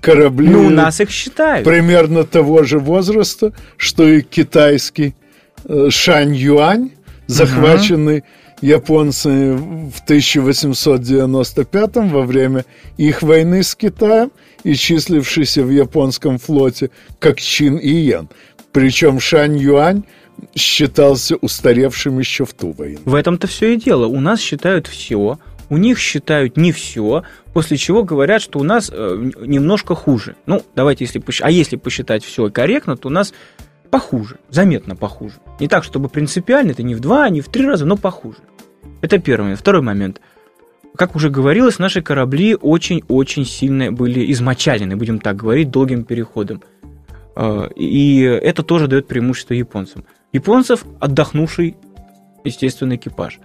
корабли... 0.00 0.48
Ну, 0.48 0.66
у 0.66 0.70
нас 0.70 1.00
их 1.00 1.10
считают. 1.10 1.64
Примерно 1.64 2.24
того 2.24 2.62
же 2.62 2.78
возраста, 2.78 3.52
что 3.76 4.08
и 4.08 4.22
китайский 4.22 5.16
э, 5.64 5.88
Шань-Юань, 5.90 6.92
захваченный 7.26 8.18
угу 8.20 8.26
японцы 8.60 9.54
в 9.54 10.00
1895 10.04 11.96
во 11.96 12.22
время 12.22 12.64
их 12.96 13.22
войны 13.22 13.62
с 13.62 13.74
Китаем 13.74 14.30
и 14.64 14.74
числившийся 14.74 15.62
в 15.62 15.70
японском 15.70 16.38
флоте 16.38 16.90
как 17.18 17.40
Чин 17.40 17.76
и 17.76 17.90
Йен. 17.90 18.28
Причем 18.72 19.20
Шань 19.20 19.56
Юань 19.56 20.04
считался 20.54 21.36
устаревшим 21.36 22.18
еще 22.18 22.44
в 22.44 22.52
ту 22.52 22.72
войну. 22.72 23.00
В 23.04 23.14
этом-то 23.14 23.46
все 23.46 23.74
и 23.74 23.76
дело. 23.76 24.06
У 24.06 24.20
нас 24.20 24.40
считают 24.40 24.86
все, 24.86 25.38
у 25.70 25.76
них 25.76 25.98
считают 25.98 26.56
не 26.56 26.72
все, 26.72 27.24
после 27.52 27.76
чего 27.76 28.02
говорят, 28.04 28.40
что 28.40 28.58
у 28.58 28.62
нас 28.62 28.90
э, 28.92 29.30
немножко 29.40 29.94
хуже. 29.94 30.36
Ну, 30.46 30.62
давайте, 30.74 31.04
если 31.04 31.18
посч... 31.18 31.40
а 31.42 31.50
если 31.50 31.76
посчитать 31.76 32.24
все 32.24 32.50
корректно, 32.50 32.96
то 32.96 33.08
у 33.08 33.10
нас 33.10 33.32
похуже, 33.90 34.36
заметно 34.50 34.96
похуже. 34.96 35.34
Не 35.60 35.68
так, 35.68 35.84
чтобы 35.84 36.08
принципиально, 36.08 36.72
это 36.72 36.82
не 36.82 36.94
в 36.94 37.00
два, 37.00 37.28
не 37.28 37.40
в 37.40 37.48
три 37.48 37.66
раза, 37.66 37.84
но 37.84 37.96
похуже. 37.96 38.38
Это 39.00 39.18
первый. 39.18 39.54
Второй 39.54 39.82
момент. 39.82 40.20
Как 40.96 41.14
уже 41.14 41.30
говорилось, 41.30 41.78
наши 41.78 42.02
корабли 42.02 42.56
очень-очень 42.56 43.44
сильно 43.44 43.92
были 43.92 44.32
измочалены, 44.32 44.96
будем 44.96 45.20
так 45.20 45.36
говорить, 45.36 45.70
долгим 45.70 46.04
переходом. 46.04 46.62
А, 47.36 47.68
и 47.76 48.20
это 48.22 48.62
тоже 48.62 48.88
дает 48.88 49.06
преимущество 49.06 49.54
японцам. 49.54 50.04
Японцев 50.32 50.84
отдохнувший, 50.98 51.76
естественно, 52.44 52.96
экипаж. 52.96 53.38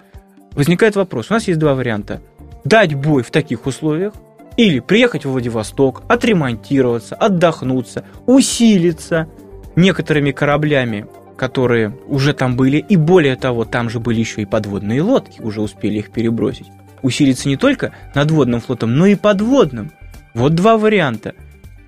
Возникает 0.54 0.96
вопрос. 0.96 1.30
У 1.30 1.34
нас 1.34 1.48
есть 1.48 1.60
два 1.60 1.76
варианта. 1.76 2.22
Дать 2.64 2.96
бой 2.96 3.24
в 3.24 3.32
таких 3.32 3.66
условиях 3.66 4.14
или 4.58 4.80
приехать 4.80 5.26
в 5.26 5.32
Владивосток, 5.32 6.04
отремонтироваться, 6.08 7.16
отдохнуться, 7.16 8.06
усилиться 8.26 9.28
некоторыми 9.76 10.32
кораблями, 10.32 11.06
которые 11.38 11.98
уже 12.08 12.34
там 12.34 12.56
были, 12.56 12.78
и 12.78 12.96
более 12.96 13.36
того, 13.36 13.66
там 13.66 13.90
же 13.90 14.00
были 14.00 14.20
еще 14.20 14.42
и 14.42 14.46
подводные 14.46 15.02
лодки, 15.02 15.42
уже 15.42 15.62
успели 15.62 16.00
их 16.00 16.12
перебросить. 16.12 16.68
Усилиться 17.02 17.50
не 17.50 17.58
только 17.58 17.92
надводным 18.16 18.62
флотом, 18.62 18.96
но 18.96 19.06
и 19.06 19.16
подводным. 19.16 19.92
Вот 20.34 20.56
два 20.56 20.78
варианта. 20.78 21.34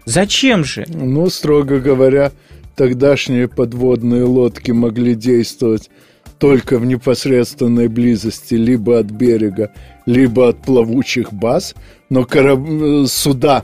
Зачем 0.06 0.64
же? 0.64 0.86
Ну, 0.88 1.30
строго 1.30 1.80
говоря, 1.80 2.32
тогдашние 2.76 3.48
подводные 3.48 4.24
лодки 4.24 4.72
могли 4.72 5.16
действовать 5.16 5.90
только 6.38 6.78
в 6.78 6.86
непосредственной 6.86 7.88
близости 7.88 8.56
либо 8.56 9.00
от 9.00 9.08
берега, 9.08 9.72
либо 10.06 10.50
от 10.50 10.62
плавучих 10.62 11.34
баз, 11.34 11.76
но 12.10 12.26
кораб... 12.26 12.60
Э, 12.68 13.06
суда, 13.08 13.64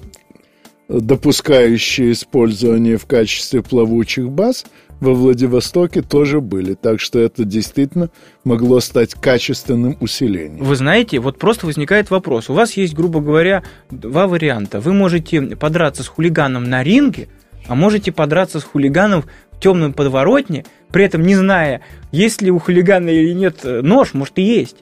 допускающие 0.99 2.11
использование 2.11 2.97
в 2.97 3.05
качестве 3.05 3.61
плавучих 3.61 4.29
баз, 4.29 4.65
во 4.99 5.13
Владивостоке 5.13 6.01
тоже 6.01 6.41
были. 6.41 6.75
Так 6.75 6.99
что 6.99 7.19
это 7.19 7.43
действительно 7.43 8.09
могло 8.43 8.79
стать 8.79 9.15
качественным 9.15 9.97
усилением. 9.99 10.63
Вы 10.63 10.75
знаете, 10.75 11.19
вот 11.19 11.39
просто 11.39 11.65
возникает 11.65 12.11
вопрос. 12.11 12.49
У 12.49 12.53
вас 12.53 12.73
есть, 12.73 12.93
грубо 12.93 13.19
говоря, 13.19 13.63
два 13.89 14.27
варианта. 14.27 14.79
Вы 14.79 14.93
можете 14.93 15.41
подраться 15.41 16.03
с 16.03 16.07
хулиганом 16.07 16.65
на 16.65 16.83
ринге, 16.83 17.29
а 17.67 17.75
можете 17.75 18.11
подраться 18.11 18.59
с 18.59 18.63
хулиганом 18.63 19.23
в 19.51 19.59
темном 19.59 19.93
подворотне, 19.93 20.65
при 20.91 21.05
этом 21.05 21.21
не 21.21 21.35
зная, 21.35 21.81
есть 22.11 22.41
ли 22.41 22.51
у 22.51 22.59
хулигана 22.59 23.09
или 23.09 23.33
нет 23.33 23.59
э, 23.63 23.81
нож, 23.81 24.13
может 24.13 24.37
и 24.39 24.41
есть. 24.41 24.77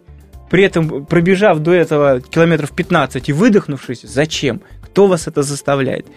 При 0.50 0.64
этом, 0.64 1.06
пробежав 1.06 1.60
до 1.60 1.74
этого 1.74 2.22
километров 2.22 2.72
15 2.72 3.30
и 3.30 3.34
выдохнувшись, 3.34 4.02
зачем? 4.02 4.62
Кто 4.92 5.08
вас 5.08 5.28
это 5.28 5.44
заставляет? 5.44 6.08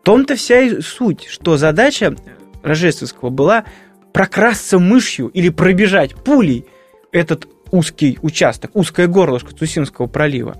В 0.00 0.04
том-то 0.04 0.36
вся 0.36 0.60
и 0.60 0.80
суть, 0.80 1.26
что 1.28 1.56
задача 1.56 2.16
Рожественского 2.62 3.30
была 3.30 3.64
прокрасться 4.12 4.78
мышью 4.78 5.28
или 5.28 5.48
пробежать 5.48 6.14
пулей 6.14 6.64
этот 7.12 7.48
узкий 7.70 8.18
участок, 8.22 8.72
узкое 8.74 9.06
горлышко 9.06 9.54
Цусимского 9.54 10.06
пролива. 10.06 10.56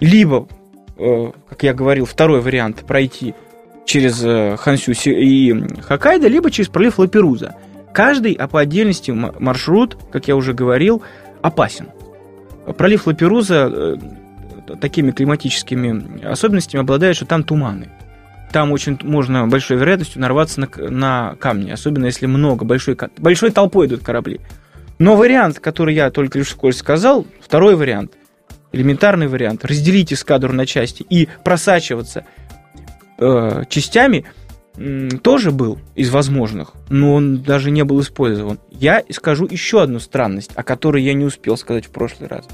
Либо, 0.00 0.48
э, 0.98 1.32
как 1.48 1.62
я 1.62 1.74
говорил, 1.74 2.04
второй 2.04 2.40
вариант 2.40 2.84
пройти 2.86 3.34
через 3.84 4.22
э, 4.22 4.56
Хансю 4.56 4.92
и 4.92 5.54
Хоккайдо, 5.82 6.28
либо 6.28 6.50
через 6.50 6.68
пролив 6.68 6.98
Лаперуза. 6.98 7.56
Каждый, 7.92 8.34
а 8.34 8.46
по 8.46 8.60
отдельности 8.60 9.10
маршрут, 9.10 9.96
как 10.12 10.28
я 10.28 10.36
уже 10.36 10.52
говорил, 10.52 11.02
опасен. 11.42 11.88
Пролив 12.76 13.06
Лаперуза 13.06 13.70
э, 13.72 13.96
такими 14.80 15.12
климатическими 15.12 16.24
особенностями 16.24 16.82
обладает, 16.82 17.16
что 17.16 17.26
там 17.26 17.44
туманы 17.44 17.90
там 18.52 18.72
очень 18.72 18.98
можно 19.02 19.46
большой 19.46 19.76
вероятностью 19.76 20.20
нарваться 20.20 20.60
на, 20.60 20.68
на 20.76 21.36
камни, 21.38 21.70
особенно 21.70 22.06
если 22.06 22.24
много, 22.26 22.64
большой, 22.64 22.96
большой 23.18 23.50
толпой 23.50 23.86
идут 23.86 24.02
корабли. 24.02 24.40
Но 24.98 25.16
вариант, 25.16 25.60
который 25.60 25.94
я 25.94 26.10
только 26.10 26.38
лишь 26.38 26.48
вскользь 26.48 26.78
сказал, 26.78 27.26
второй 27.40 27.76
вариант, 27.76 28.12
элементарный 28.72 29.28
вариант, 29.28 29.64
разделить 29.64 30.12
эскадру 30.12 30.54
на 30.54 30.64
части 30.64 31.04
и 31.08 31.28
просачиваться 31.44 32.24
э, 33.18 33.64
частями, 33.68 34.24
э, 34.76 35.08
тоже 35.22 35.50
был 35.50 35.78
из 35.94 36.08
возможных, 36.10 36.72
но 36.88 37.14
он 37.14 37.42
даже 37.42 37.70
не 37.70 37.84
был 37.84 38.00
использован. 38.00 38.58
Я 38.70 39.02
скажу 39.10 39.46
еще 39.50 39.82
одну 39.82 39.98
странность, 39.98 40.52
о 40.54 40.62
которой 40.62 41.02
я 41.02 41.12
не 41.12 41.24
успел 41.24 41.58
сказать 41.58 41.84
в 41.84 41.90
прошлый 41.90 42.28
раз. 42.28 42.46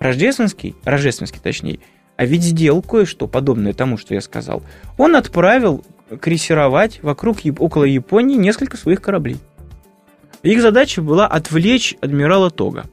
Рождественский, 0.00 0.74
рождественский 0.84 1.40
точнее, 1.40 1.78
а 2.16 2.24
ведь 2.24 2.42
сделал 2.42 2.82
кое-что 2.82 3.28
подобное 3.28 3.74
тому, 3.74 3.98
что 3.98 4.14
я 4.14 4.22
сказал. 4.22 4.62
Он 4.96 5.14
отправил 5.14 5.84
крейсеровать 6.20 7.02
вокруг 7.02 7.38
около 7.58 7.84
Японии 7.84 8.36
несколько 8.36 8.76
своих 8.78 9.02
кораблей. 9.02 9.36
Их 10.42 10.62
задача 10.62 11.02
была 11.02 11.26
отвлечь 11.26 11.96
адмирала 12.00 12.50
Тога. 12.50 12.86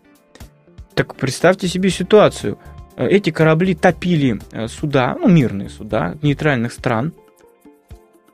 Так 0.95 1.15
представьте 1.15 1.67
себе 1.67 1.89
ситуацию. 1.89 2.59
Эти 2.97 3.29
корабли 3.29 3.73
топили 3.73 4.41
э, 4.51 4.67
суда, 4.67 5.15
ну, 5.17 5.29
мирные 5.29 5.69
суда 5.69 6.15
нейтральных 6.21 6.73
стран, 6.73 7.13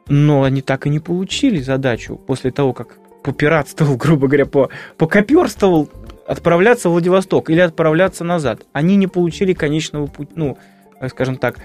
но 0.07 0.43
они 0.43 0.61
так 0.61 0.87
и 0.87 0.89
не 0.89 0.99
получили 0.99 1.61
задачу 1.61 2.15
после 2.15 2.51
того, 2.51 2.73
как 2.73 2.97
попиратствовал, 3.23 3.97
грубо 3.97 4.27
говоря, 4.27 4.45
по, 4.45 4.69
покоперствовал 4.97 5.89
отправляться 6.27 6.89
в 6.89 6.93
Владивосток 6.93 7.49
или 7.49 7.59
отправляться 7.59 8.23
назад. 8.23 8.61
Они 8.73 8.95
не 8.95 9.07
получили 9.07 9.53
конечного 9.53 10.07
пути, 10.07 10.31
ну, 10.35 10.57
Э, 11.03 11.09
скажем 11.09 11.35
так, 11.35 11.57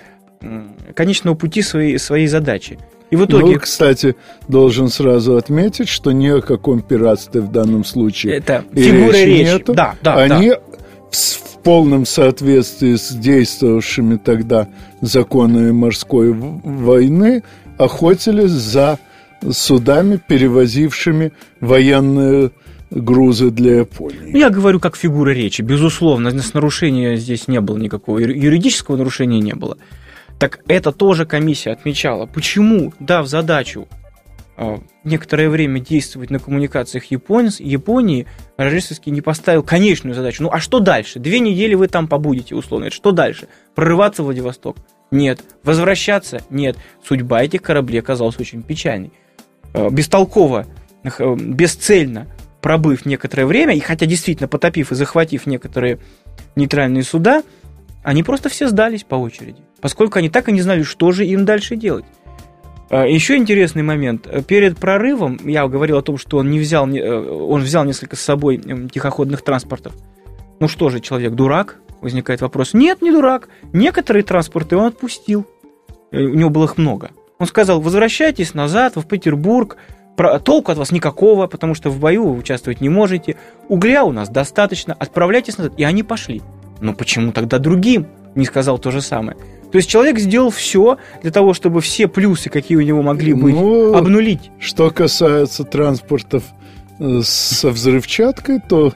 конечного 0.95 1.37
пути 1.37 1.63
своей, 1.63 1.99
своей 1.99 2.27
задачи. 2.27 2.79
И 3.11 3.17
в 3.17 3.25
итоге... 3.25 3.55
Ну, 3.55 3.61
кстати, 3.61 4.17
должен 4.49 4.89
сразу 4.89 5.37
отметить, 5.37 5.89
что 5.89 6.13
ни 6.13 6.29
о 6.29 6.41
каком 6.41 6.83
пиратстве 6.83 7.41
в 7.41 7.51
данном 7.51 7.85
случае 7.85 8.37
Это 8.37 8.65
фигура 8.75 9.13
речи, 9.13 9.27
речи. 9.27 9.51
Нету. 9.53 9.75
Да, 9.75 9.95
да, 10.03 10.15
Они 10.17 10.51
да. 10.51 10.61
В, 11.11 11.49
полном 11.63 12.07
соответствии 12.07 12.95
с 12.95 13.11
действовавшими 13.11 14.17
тогда 14.17 14.69
законами 15.01 15.71
морской 15.71 16.33
войны 16.33 17.43
охотились 17.77 18.53
за 18.53 18.99
судами, 19.51 20.21
перевозившими 20.29 21.33
военные 21.61 22.53
грузы 22.91 23.51
для 23.51 23.81
Японии. 23.81 24.37
Я 24.37 24.51
говорю 24.51 24.81
как 24.81 24.97
фигура 24.97 25.31
речи. 25.31 25.63
Безусловно, 25.63 26.31
с 26.31 26.55
нарушения 26.55 27.17
здесь 27.17 27.49
не 27.49 27.61
было 27.61 27.77
никакого, 27.77 28.19
юридического 28.19 28.97
нарушения 28.97 29.41
не 29.41 29.55
было. 29.55 29.79
Так 30.39 30.61
это 30.69 30.93
тоже 30.93 31.27
комиссия 31.27 31.73
отмечала. 31.73 32.27
Почему, 32.27 32.93
дав 33.01 33.27
задачу 33.27 33.89
э, 34.57 34.79
некоторое 35.05 35.51
время 35.51 35.81
действовать 35.81 36.31
на 36.31 36.39
коммуникациях 36.39 37.07
Японии, 37.07 37.51
Японии, 37.59 38.27
Рождественский 38.57 39.11
не 39.11 39.21
поставил 39.21 39.63
конечную 39.63 40.15
задачу. 40.15 40.45
Ну 40.45 40.51
а 40.53 40.61
что 40.61 40.79
дальше? 40.79 41.19
Две 41.19 41.41
недели 41.41 41.75
вы 41.75 41.89
там 41.89 42.07
побудете, 42.07 42.55
условно. 42.55 42.91
Что 42.91 43.11
дальше? 43.11 43.49
Прорываться 43.75 44.23
в 44.23 44.27
Владивосток? 44.27 44.77
Нет. 45.11 45.41
Возвращаться? 45.65 46.43
Нет. 46.51 46.77
Судьба 47.05 47.43
этих 47.43 47.63
кораблей 47.63 48.01
оказалась 48.01 48.39
очень 48.39 48.63
печальной. 48.63 49.13
Э, 49.75 49.91
бестолково, 49.91 50.67
э, 51.03 51.37
бесцельно 51.37 52.29
пробыв 52.61 53.07
некоторое 53.07 53.47
время, 53.47 53.75
и 53.75 53.81
хотя 53.81 54.07
действительно 54.07 54.49
потопив 54.49 54.93
и 54.93 54.95
захватив 54.95 55.47
некоторые 55.47 55.99
нейтральные 56.57 57.05
суда, 57.05 57.43
они 58.03 58.23
просто 58.23 58.49
все 58.49 58.69
сдались 58.69 59.05
по 59.05 59.17
очереди, 59.17 59.61
поскольку 59.81 60.19
они 60.19 60.29
так 60.29 60.49
и 60.49 60.53
не 60.53 60.61
знали, 60.61 60.83
что 60.83 61.13
же 61.13 61.27
им 61.27 61.45
дальше 61.45 61.77
делать. 61.77 62.05
А, 62.91 63.07
Еще 63.07 63.37
интересный 63.37 63.83
момент. 63.83 64.29
Перед 64.47 64.79
прорывом 64.79 65.39
я 65.45 65.67
говорил 65.69 65.99
о 65.99 66.03
том, 66.03 66.17
что 66.17 66.39
он 66.39 66.51
не 66.51 66.59
взял, 66.59 66.89
э, 66.89 67.31
он 67.31 67.63
взял 67.63 67.85
несколько 67.85 68.17
с 68.17 68.21
собой 68.21 68.59
тихоходных 68.93 69.43
транспортов. 69.43 69.95
Ну 70.61 70.69
что 70.69 70.89
же, 70.89 71.01
человек 71.01 71.33
дурак? 71.35 71.77
Возникает 72.01 72.41
вопрос. 72.41 72.75
Нет, 72.75 73.03
не 73.03 73.11
дурак. 73.11 73.49
Некоторые 73.73 74.23
транспорты 74.23 74.77
он 74.77 74.87
отпустил. 74.87 75.47
Э, 76.11 76.23
у 76.23 76.35
него 76.35 76.51
было 76.51 76.65
их 76.65 76.79
много. 76.79 77.11
Он 77.39 77.47
сказал, 77.47 77.81
возвращайтесь 77.81 78.55
назад 78.55 78.97
в 78.97 79.07
Петербург, 79.07 79.77
толку 80.45 80.73
от 80.73 80.79
вас 80.79 80.93
никакого, 80.93 81.47
потому 81.47 81.75
что 81.75 81.91
в 81.91 81.99
бою 81.99 82.29
вы 82.29 82.39
участвовать 82.39 82.81
не 82.81 82.89
можете. 82.89 83.37
Угля 83.69 84.05
у 84.05 84.13
нас 84.13 84.29
достаточно, 84.29 84.95
отправляйтесь 84.99 85.59
назад. 85.59 85.75
И 85.77 85.85
они 85.85 86.03
пошли. 86.03 86.43
Но 86.81 86.93
почему 86.93 87.33
тогда 87.33 87.59
другим 87.59 88.07
не 88.35 88.45
сказал 88.45 88.79
то 88.79 88.91
же 88.91 89.01
самое? 89.01 89.37
То 89.71 89.77
есть 89.77 89.89
человек 89.89 90.19
сделал 90.19 90.51
все 90.51 90.97
для 91.23 91.31
того, 91.31 91.53
чтобы 91.53 91.81
все 91.81 92.09
плюсы, 92.09 92.49
какие 92.49 92.79
у 92.79 92.81
него 92.81 93.03
могли 93.03 93.35
быть, 93.35 93.55
ну, 93.55 93.95
обнулить. 93.95 94.51
Что 94.59 94.91
касается 94.91 95.65
транспортов 95.65 96.43
э, 96.99 97.21
со 97.23 97.71
взрывчаткой, 97.71 98.61
то 98.67 98.95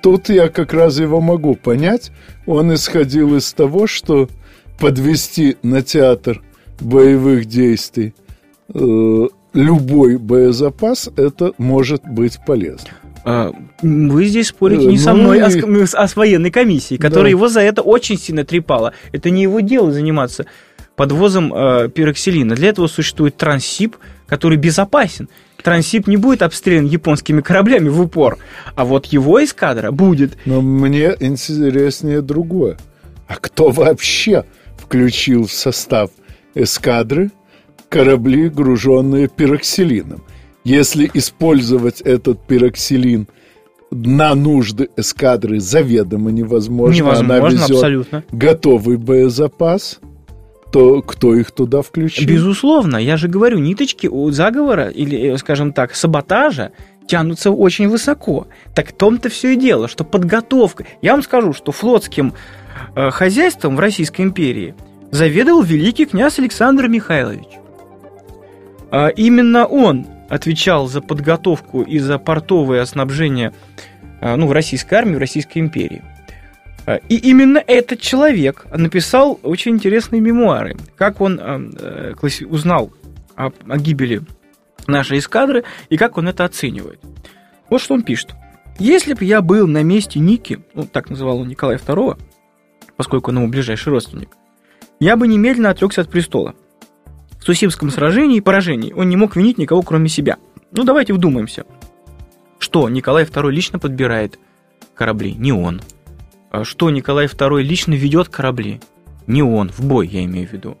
тут 0.00 0.30
я 0.30 0.48
как 0.48 0.72
раз 0.72 0.98
его 0.98 1.20
могу 1.20 1.54
понять. 1.54 2.10
Он 2.46 2.72
исходил 2.72 3.36
из 3.36 3.52
того, 3.52 3.86
что 3.86 4.28
подвести 4.78 5.56
на 5.62 5.82
театр 5.82 6.42
боевых 6.80 7.44
действий 7.44 8.14
э, 8.72 9.26
любой 9.58 10.18
боезапас, 10.18 11.10
это 11.16 11.52
может 11.58 12.02
быть 12.04 12.38
полезно. 12.46 12.90
А, 13.24 13.52
вы 13.82 14.26
здесь 14.26 14.48
спорите 14.48 14.86
не 14.86 14.96
ну, 14.96 15.02
со 15.02 15.14
мной, 15.14 15.42
а 15.42 15.50
с, 15.50 15.94
а 15.94 16.06
с 16.06 16.16
военной 16.16 16.50
комиссией, 16.50 17.00
которая 17.00 17.24
да. 17.24 17.30
его 17.30 17.48
за 17.48 17.60
это 17.60 17.82
очень 17.82 18.16
сильно 18.18 18.44
трепала. 18.44 18.94
Это 19.12 19.30
не 19.30 19.42
его 19.42 19.60
дело 19.60 19.90
заниматься 19.90 20.46
подвозом 20.94 21.52
э, 21.52 21.88
пироксилина. 21.88 22.54
Для 22.54 22.70
этого 22.70 22.86
существует 22.86 23.36
Транссиб, 23.36 23.96
который 24.26 24.56
безопасен. 24.56 25.28
Транссиб 25.62 26.06
не 26.06 26.16
будет 26.16 26.42
обстрелян 26.42 26.86
японскими 26.86 27.40
кораблями 27.40 27.88
в 27.88 28.00
упор, 28.00 28.38
а 28.76 28.84
вот 28.84 29.06
его 29.06 29.42
эскадра 29.42 29.90
будет. 29.90 30.38
Но 30.44 30.60
мне 30.60 31.16
интереснее 31.18 32.22
другое. 32.22 32.78
А 33.26 33.36
кто 33.36 33.70
вообще 33.70 34.44
включил 34.78 35.46
в 35.46 35.52
состав 35.52 36.10
эскадры 36.54 37.30
корабли, 37.88 38.48
груженные 38.48 39.28
пироксилином? 39.28 40.22
Если 40.64 41.10
использовать 41.14 42.00
этот 42.00 42.46
пироксилин 42.46 43.28
на 43.90 44.34
нужды 44.34 44.90
эскадры 44.96 45.60
заведомо 45.60 46.30
невозможно, 46.30 46.94
невозможно 46.94 47.36
она 47.36 47.48
везет 47.48 47.70
абсолютно. 47.70 48.24
готовый 48.30 48.98
боезапас, 48.98 50.00
то 50.70 51.00
кто 51.02 51.34
их 51.34 51.50
туда 51.50 51.82
включил? 51.82 52.28
Безусловно, 52.28 52.96
я 52.96 53.16
же 53.16 53.28
говорю, 53.28 53.58
ниточки 53.58 54.06
у 54.06 54.30
заговора 54.30 54.88
или, 54.88 55.32
э, 55.32 55.38
скажем 55.38 55.72
так, 55.72 55.94
саботажа 55.94 56.72
тянутся 57.06 57.50
очень 57.50 57.88
высоко. 57.88 58.46
Так 58.74 58.90
в 58.90 58.92
том-то 58.92 59.30
все 59.30 59.54
и 59.54 59.56
дело, 59.56 59.88
что 59.88 60.04
подготовка... 60.04 60.84
Я 61.00 61.12
вам 61.12 61.22
скажу, 61.22 61.54
что 61.54 61.72
флотским 61.72 62.34
э, 62.94 63.10
хозяйством 63.10 63.76
в 63.76 63.80
Российской 63.80 64.22
империи 64.22 64.74
заведовал 65.10 65.62
великий 65.62 66.04
князь 66.04 66.38
Александр 66.38 66.88
Михайлович. 66.88 67.48
А 68.90 69.08
именно 69.08 69.66
он 69.66 70.06
отвечал 70.28 70.86
за 70.86 71.00
подготовку 71.00 71.82
и 71.82 71.98
за 71.98 72.18
портовое 72.18 72.84
снабжение 72.84 73.52
а, 74.20 74.36
ну, 74.36 74.46
в 74.46 74.52
российской 74.52 74.94
армии, 74.94 75.14
в 75.14 75.18
Российской 75.18 75.58
империи. 75.58 76.02
А, 76.86 76.96
и 77.08 77.16
именно 77.16 77.62
этот 77.66 78.00
человек 78.00 78.66
написал 78.72 79.38
очень 79.42 79.72
интересные 79.72 80.20
мемуары, 80.20 80.76
как 80.96 81.20
он 81.20 81.38
э, 81.40 82.14
узнал 82.46 82.92
о, 83.36 83.50
о 83.68 83.78
гибели 83.78 84.22
нашей 84.86 85.18
эскадры 85.18 85.64
и 85.88 85.96
как 85.96 86.16
он 86.16 86.28
это 86.28 86.44
оценивает. 86.44 87.00
Вот 87.70 87.80
что 87.80 87.94
он 87.94 88.02
пишет. 88.02 88.34
Если 88.78 89.14
бы 89.14 89.24
я 89.24 89.42
был 89.42 89.66
на 89.66 89.82
месте 89.82 90.18
Ники, 90.18 90.60
ну, 90.74 90.84
так 90.84 91.10
называл 91.10 91.40
он 91.40 91.48
Николая 91.48 91.78
II, 91.78 92.18
поскольку 92.96 93.30
он 93.30 93.38
ему 93.38 93.48
ближайший 93.48 93.90
родственник, 93.90 94.30
я 95.00 95.16
бы 95.16 95.28
немедленно 95.28 95.70
отрекся 95.70 96.00
от 96.00 96.10
престола– 96.10 96.54
в 97.48 97.50
Сусимском 97.50 97.90
сражении 97.90 98.36
и 98.36 98.40
поражении 98.42 98.92
он 98.92 99.08
не 99.08 99.16
мог 99.16 99.34
винить 99.34 99.56
никого, 99.56 99.80
кроме 99.80 100.10
себя. 100.10 100.36
Ну, 100.70 100.84
давайте 100.84 101.14
вдумаемся. 101.14 101.64
Что 102.58 102.90
Николай 102.90 103.24
II 103.24 103.50
лично 103.50 103.78
подбирает 103.78 104.38
корабли? 104.94 105.32
Не 105.32 105.52
он. 105.52 105.80
А 106.50 106.64
что 106.64 106.90
Николай 106.90 107.24
II 107.24 107.62
лично 107.62 107.94
ведет 107.94 108.28
корабли? 108.28 108.82
Не 109.26 109.42
он, 109.42 109.70
в 109.70 109.82
бой 109.82 110.08
я 110.08 110.26
имею 110.26 110.46
в 110.46 110.52
виду. 110.52 110.76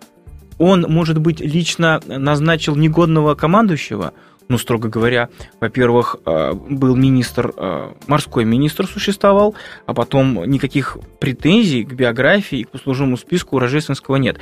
Он, 0.58 0.82
может 0.82 1.18
быть, 1.18 1.40
лично 1.40 2.02
назначил 2.06 2.76
негодного 2.76 3.34
командующего, 3.34 4.12
ну, 4.48 4.58
строго 4.58 4.90
говоря, 4.90 5.30
во-первых, 5.60 6.16
а, 6.26 6.52
был 6.52 6.96
министр, 6.96 7.52
а, 7.56 7.94
морской 8.06 8.44
министр 8.44 8.86
существовал, 8.86 9.54
а 9.86 9.94
потом 9.94 10.44
никаких 10.44 10.98
претензий 11.18 11.84
к 11.84 11.94
биографии 11.94 12.58
и 12.58 12.64
к 12.64 12.70
послужному 12.70 13.16
списку 13.16 13.56
у 13.56 13.58
Рождественского 13.58 14.16
нет. 14.16 14.38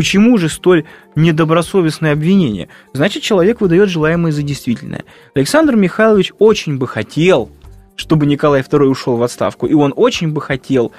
Почему 0.00 0.38
же 0.38 0.48
столь 0.48 0.86
недобросовестное 1.14 2.14
обвинение? 2.14 2.68
Значит, 2.94 3.22
человек 3.22 3.60
выдает 3.60 3.90
желаемое 3.90 4.32
за 4.32 4.42
действительное. 4.42 5.04
Александр 5.34 5.76
Михайлович 5.76 6.32
очень 6.38 6.78
бы 6.78 6.88
хотел, 6.88 7.50
чтобы 7.96 8.24
Николай 8.24 8.62
II 8.62 8.86
ушел 8.86 9.16
в 9.18 9.22
отставку, 9.22 9.66
и 9.66 9.74
он 9.74 9.92
очень 9.94 10.32
бы 10.32 10.40
хотел, 10.40 10.92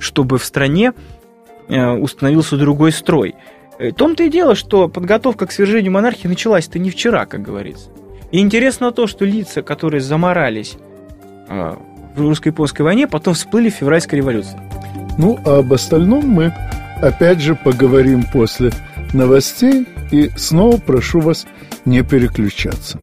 чтобы 0.00 0.38
в 0.38 0.44
стране 0.44 0.92
э, 1.68 1.88
установился 1.90 2.56
другой 2.56 2.90
строй. 2.90 3.36
Э, 3.78 3.90
в 3.90 3.94
том-то 3.94 4.24
и 4.24 4.28
дело, 4.28 4.56
что 4.56 4.88
подготовка 4.88 5.46
к 5.46 5.52
свержению 5.52 5.92
монархии 5.92 6.26
началась-то 6.26 6.80
не 6.80 6.90
вчера, 6.90 7.26
как 7.26 7.42
говорится. 7.42 7.90
И 8.32 8.40
интересно 8.40 8.90
то, 8.90 9.06
что 9.06 9.24
лица, 9.24 9.62
которые 9.62 10.00
заморались 10.00 10.78
э, 11.48 11.76
в 12.16 12.20
русско-японской 12.20 12.82
войне, 12.82 13.06
потом 13.06 13.34
всплыли 13.34 13.70
в 13.70 13.74
февральской 13.74 14.18
революции. 14.18 14.58
Ну, 15.16 15.38
а 15.44 15.58
об 15.58 15.72
остальном 15.72 16.26
мы 16.28 16.52
опять 17.00 17.40
же 17.40 17.54
поговорим 17.54 18.24
после 18.24 18.70
новостей 19.12 19.86
и 20.10 20.30
снова 20.36 20.76
прошу 20.78 21.20
вас 21.20 21.46
не 21.84 22.02
переключаться. 22.02 23.00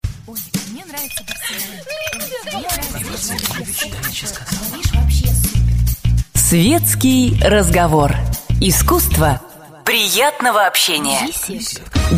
Светский 6.34 7.40
разговор. 7.44 8.14
Искусство 8.62 9.42
приятного 9.84 10.68
общения. 10.68 11.20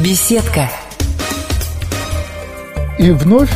Беседка. 0.03 0.69
И 2.99 3.11
вновь 3.11 3.49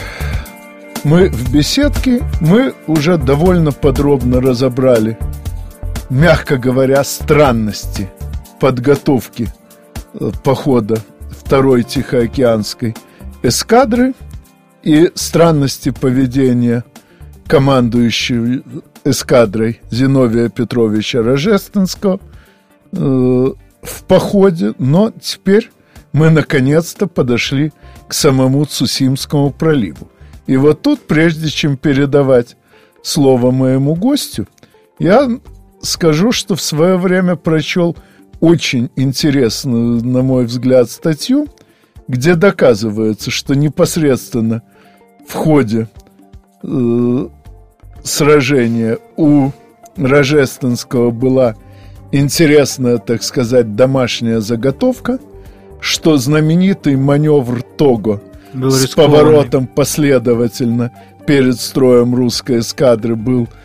мы 1.04 1.30
в 1.30 1.52
беседке, 1.52 2.22
мы 2.40 2.74
уже 2.88 3.18
довольно 3.18 3.72
подробно 3.72 4.40
разобрали 4.40 5.18
мягко 6.12 6.58
говоря, 6.58 7.04
странности 7.04 8.10
подготовки 8.60 9.47
э, 10.13 10.32
похода 10.43 11.00
второй 11.32 11.84
Тихоокеанской 11.84 12.95
эскадры 13.41 14.13
и 14.84 15.10
странности 15.15 15.89
поведения 15.89 16.84
командующего 17.47 18.62
эскадрой 19.06 19.80
Зиновия 19.89 20.50
Петровича 20.50 21.24
Рожественского 21.24 22.19
э, 22.91 22.97
в 22.97 24.04
походе, 24.04 24.74
но 24.78 25.12
теперь 25.12 25.71
мы 26.12 26.30
наконец-то 26.30 27.08
подошли 27.08 27.71
к 28.10 28.13
самому 28.13 28.65
Цусимскому 28.65 29.52
проливу. 29.52 30.12
И 30.45 30.58
вот 30.58 30.82
тут, 30.82 31.08
прежде 31.08 31.50
чем 31.50 31.78
передавать 31.78 32.58
слово 33.02 33.52
моему 33.52 33.95
гостю, 33.95 34.45
я 35.00 35.30
скажу, 35.82 36.32
что 36.32 36.56
в 36.56 36.62
свое 36.62 36.98
время 36.98 37.36
прочел 37.36 37.96
очень 38.39 38.89
интересную, 38.96 40.04
на 40.04 40.22
мой 40.22 40.46
взгляд, 40.46 40.89
статью, 40.89 41.48
где 42.08 42.36
доказывается, 42.36 43.32
что 43.32 43.54
непосредственно 43.54 44.63
в 45.28 45.34
ходе 45.34 45.88
э, 46.63 47.28
сражения 48.04 48.98
у 49.15 49.52
Рожественского 49.96 51.12
была 51.12 51.56
интересная, 52.12 52.98
так 52.98 53.24
сказать, 53.24 53.76
домашняя 53.76 54.39
заготовка, 54.39 55.20
что 55.80 56.17
знаменитый 56.17 56.96
маневр 56.96 57.62
Того 57.62 58.22
был 58.54 58.72
с 58.72 58.88
поворотом 58.88 59.67
последовательно 59.67 60.91
перед 61.26 61.60
строем 61.60 62.15
русской 62.15 62.60
эскадры 62.60 63.15
был– 63.15 63.48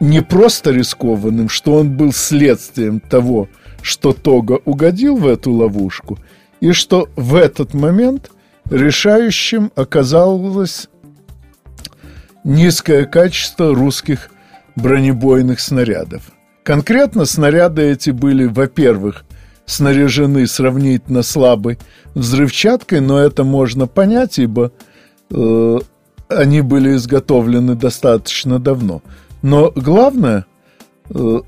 не 0.00 0.22
просто 0.22 0.70
рискованным, 0.70 1.48
что 1.48 1.74
он 1.74 1.96
был 1.96 2.12
следствием 2.12 3.00
того, 3.00 3.48
что 3.82 4.12
Тога 4.12 4.58
угодил 4.64 5.16
в 5.16 5.26
эту 5.26 5.52
ловушку, 5.52 6.18
и 6.60 6.72
что 6.72 7.08
в 7.16 7.34
этот 7.34 7.74
момент 7.74 8.30
решающим 8.70 9.70
оказалось 9.74 10.88
низкое 12.44 13.04
качество 13.04 13.74
русских 13.74 14.30
бронебойных 14.76 15.60
снарядов. 15.60 16.22
Конкретно 16.62 17.26
снаряды 17.26 17.82
эти 17.82 18.10
были, 18.10 18.46
во-первых, 18.46 19.24
снаряжены 19.66 20.46
сравнительно 20.46 21.22
слабой 21.22 21.78
взрывчаткой, 22.14 23.00
но 23.00 23.18
это 23.18 23.44
можно 23.44 23.86
понять, 23.86 24.38
ибо 24.38 24.72
э, 25.30 25.78
они 26.28 26.60
были 26.60 26.96
изготовлены 26.96 27.74
достаточно 27.74 28.58
давно. 28.58 29.02
Но 29.44 29.70
главное, 29.76 30.46
э, 31.10 31.40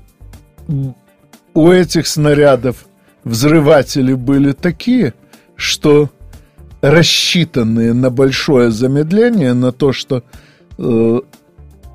у 1.55 1.71
этих 1.71 2.05
снарядов 2.05 2.85
взрыватели 3.23 4.13
были 4.13 4.51
такие, 4.51 5.15
что 5.55 6.11
рассчитанные 6.81 7.93
на 7.93 8.11
большое 8.11 8.69
замедление, 8.69 9.53
на 9.53 9.71
то, 9.71 9.93
что 9.93 10.21
э, 10.77 11.21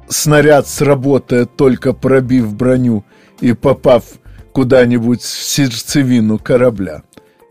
снаряд 0.08 0.66
сработает 0.66 1.54
только 1.56 1.92
пробив 1.92 2.52
броню 2.52 3.04
и 3.40 3.52
попав 3.52 4.02
куда-нибудь 4.52 5.22
в 5.22 5.44
сердцевину 5.44 6.36
корабля. 6.36 7.04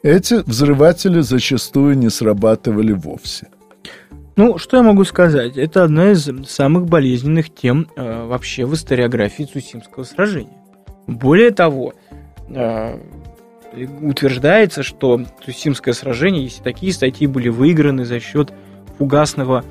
Эти 0.04 0.44
взрыватели 0.46 1.22
зачастую 1.22 1.98
не 1.98 2.10
срабатывали 2.10 2.92
вовсе. 2.92 3.48
Ну, 4.36 4.58
что 4.58 4.78
я 4.78 4.84
могу 4.84 5.04
сказать? 5.04 5.58
Это 5.58 5.84
одна 5.84 6.12
из 6.12 6.30
самых 6.48 6.86
болезненных 6.86 7.54
тем 7.54 7.88
э, 7.96 8.26
вообще 8.26 8.66
в 8.66 8.74
историографии 8.74 9.44
Цусимского 9.44 10.04
сражения. 10.04 10.58
Более 11.06 11.52
того, 11.52 11.94
э, 12.48 12.98
утверждается, 14.02 14.84
что 14.84 15.22
Цусимское 15.46 15.94
сражение, 15.94 16.44
если 16.44 16.64
такие 16.64 16.94
статьи 16.94 17.28
были 17.28 17.50
выиграны 17.50 18.06
за 18.06 18.20
счет 18.20 18.54
фугасного, 18.98 19.66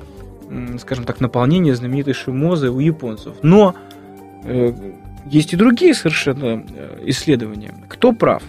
скажем 0.79 1.05
так, 1.05 1.21
наполнения 1.21 1.75
знаменитой 1.75 2.13
Шимозы 2.13 2.69
у 2.69 2.79
японцев. 2.79 3.37
Но 3.41 3.75
э, 4.43 4.73
есть 5.25 5.53
и 5.53 5.55
другие 5.55 5.93
совершенно 5.95 6.63
э, 6.67 7.03
исследования. 7.05 7.73
Кто 7.89 8.11
прав? 8.11 8.43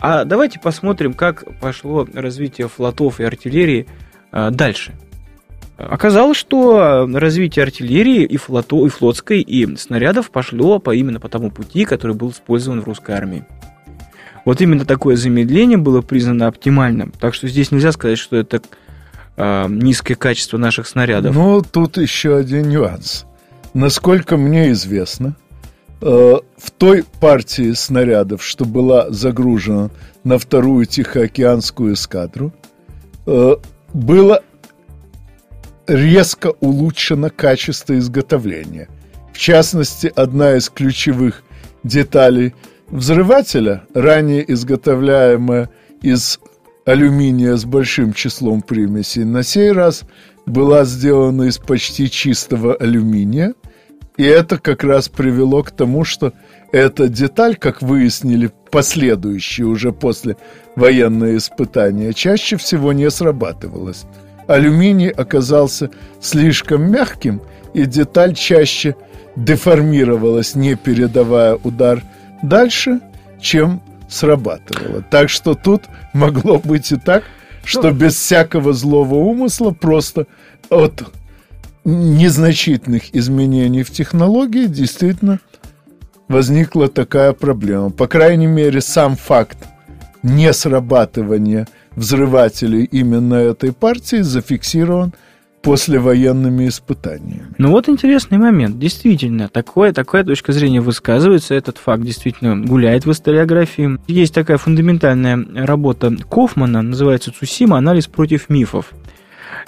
А 0.00 0.24
давайте 0.24 0.58
посмотрим, 0.58 1.14
как 1.14 1.44
пошло 1.60 2.06
развитие 2.12 2.68
флотов 2.68 3.20
и 3.20 3.24
артиллерии 3.24 3.86
э, 3.86 4.05
дальше. 4.50 4.92
Оказалось, 5.78 6.38
что 6.38 7.06
развитие 7.12 7.62
артиллерии 7.64 8.24
и, 8.24 8.36
флоту, 8.38 8.86
и 8.86 8.88
флотской, 8.88 9.42
и 9.42 9.76
снарядов 9.76 10.30
пошло 10.30 10.78
по, 10.78 10.94
именно 10.94 11.20
по 11.20 11.28
тому 11.28 11.50
пути, 11.50 11.84
который 11.84 12.16
был 12.16 12.30
использован 12.30 12.80
в 12.80 12.84
русской 12.84 13.14
армии. 13.14 13.44
Вот 14.46 14.60
именно 14.60 14.86
такое 14.86 15.16
замедление 15.16 15.76
было 15.76 16.00
признано 16.00 16.46
оптимальным. 16.46 17.12
Так 17.20 17.34
что 17.34 17.48
здесь 17.48 17.72
нельзя 17.72 17.92
сказать, 17.92 18.16
что 18.16 18.36
это 18.36 18.62
э, 19.36 19.66
низкое 19.68 20.16
качество 20.16 20.56
наших 20.56 20.86
снарядов. 20.86 21.34
Но 21.34 21.60
тут 21.60 21.98
еще 21.98 22.36
один 22.36 22.70
нюанс. 22.70 23.26
Насколько 23.74 24.36
мне 24.36 24.70
известно, 24.70 25.36
э, 26.00 26.34
в 26.56 26.70
той 26.70 27.04
партии 27.20 27.72
снарядов, 27.72 28.42
что 28.42 28.64
была 28.64 29.10
загружена 29.10 29.90
на 30.22 30.38
вторую 30.38 30.86
Тихоокеанскую 30.86 31.94
эскадру, 31.94 32.52
э, 33.26 33.56
было 33.96 34.42
резко 35.86 36.52
улучшено 36.60 37.30
качество 37.30 37.98
изготовления. 37.98 38.88
В 39.32 39.38
частности, 39.38 40.12
одна 40.14 40.56
из 40.56 40.68
ключевых 40.68 41.42
деталей– 41.82 42.54
взрывателя, 42.88 43.84
ранее 43.94 44.50
изготовляемая 44.52 45.70
из 46.02 46.38
алюминия 46.84 47.56
с 47.56 47.64
большим 47.64 48.12
числом 48.12 48.62
примесей, 48.62 49.24
на 49.24 49.42
сей 49.42 49.72
раз 49.72 50.02
была 50.44 50.84
сделана 50.84 51.44
из 51.44 51.58
почти 51.58 52.10
чистого 52.10 52.74
алюминия, 52.74 53.54
и 54.16 54.24
это 54.24 54.58
как 54.58 54.84
раз 54.84 55.08
привело 55.08 55.62
к 55.62 55.70
тому, 55.70 56.04
что 56.04 56.32
эта 56.72 57.08
деталь, 57.08 57.56
как 57.56 57.82
выяснили 57.82 58.52
последующие 58.76 59.66
уже 59.66 59.90
после 59.90 60.36
военные 60.74 61.38
испытания, 61.38 62.12
чаще 62.12 62.58
всего 62.58 62.92
не 62.92 63.10
срабатывалась. 63.10 64.04
Алюминий 64.48 65.08
оказался 65.08 65.88
слишком 66.20 66.90
мягким, 66.92 67.40
и 67.72 67.86
деталь 67.86 68.34
чаще 68.34 68.94
деформировалась, 69.34 70.54
не 70.54 70.74
передавая 70.74 71.54
удар– 71.54 72.02
дальше, 72.42 73.00
чем 73.40 73.80
срабатывало. 74.10 75.00
Так 75.10 75.30
что 75.30 75.54
тут 75.54 75.84
могло 76.12 76.58
быть 76.58 76.92
и 76.92 76.96
так, 76.96 77.24
что 77.64 77.92
без 77.92 78.14
всякого 78.14 78.74
злого 78.74 79.14
умысла 79.14 79.70
просто 79.70 80.26
от 80.68 81.02
незначительных 81.86 83.14
изменений 83.14 83.82
в 83.82 83.90
технологии 83.90 84.66
действительно 84.66 85.40
возникла 86.28 86.88
такая 86.88 87.32
проблема. 87.32 87.90
По 87.90 88.06
крайней 88.06 88.46
мере, 88.46 88.80
сам 88.80 89.16
факт 89.16 89.58
несрабатывания 90.22 91.66
взрывателей 91.94 92.84
именно 92.84 93.34
этой 93.34 93.72
партии 93.72 94.22
зафиксирован– 94.22 95.12
послевоенными 95.66 96.68
испытаниями. 96.68 97.48
Ну 97.58 97.72
вот 97.72 97.88
интересный 97.88 98.38
момент. 98.38 98.78
Действительно, 98.78 99.48
такое, 99.48 99.92
такая 99.92 100.22
точка 100.22 100.52
зрения 100.52 100.80
высказывается. 100.80 101.56
Этот 101.56 101.78
факт 101.78 102.04
действительно 102.04 102.56
гуляет 102.56 103.04
в 103.04 103.10
историографии. 103.10 103.98
Есть 104.06 104.32
такая 104.32 104.58
фундаментальная 104.58 105.44
работа 105.66 106.14
Кофмана, 106.30 106.82
называется 106.82 107.32
«Цусима. 107.36 107.78
Анализ 107.78 108.06
против 108.06 108.48
мифов». 108.48 108.92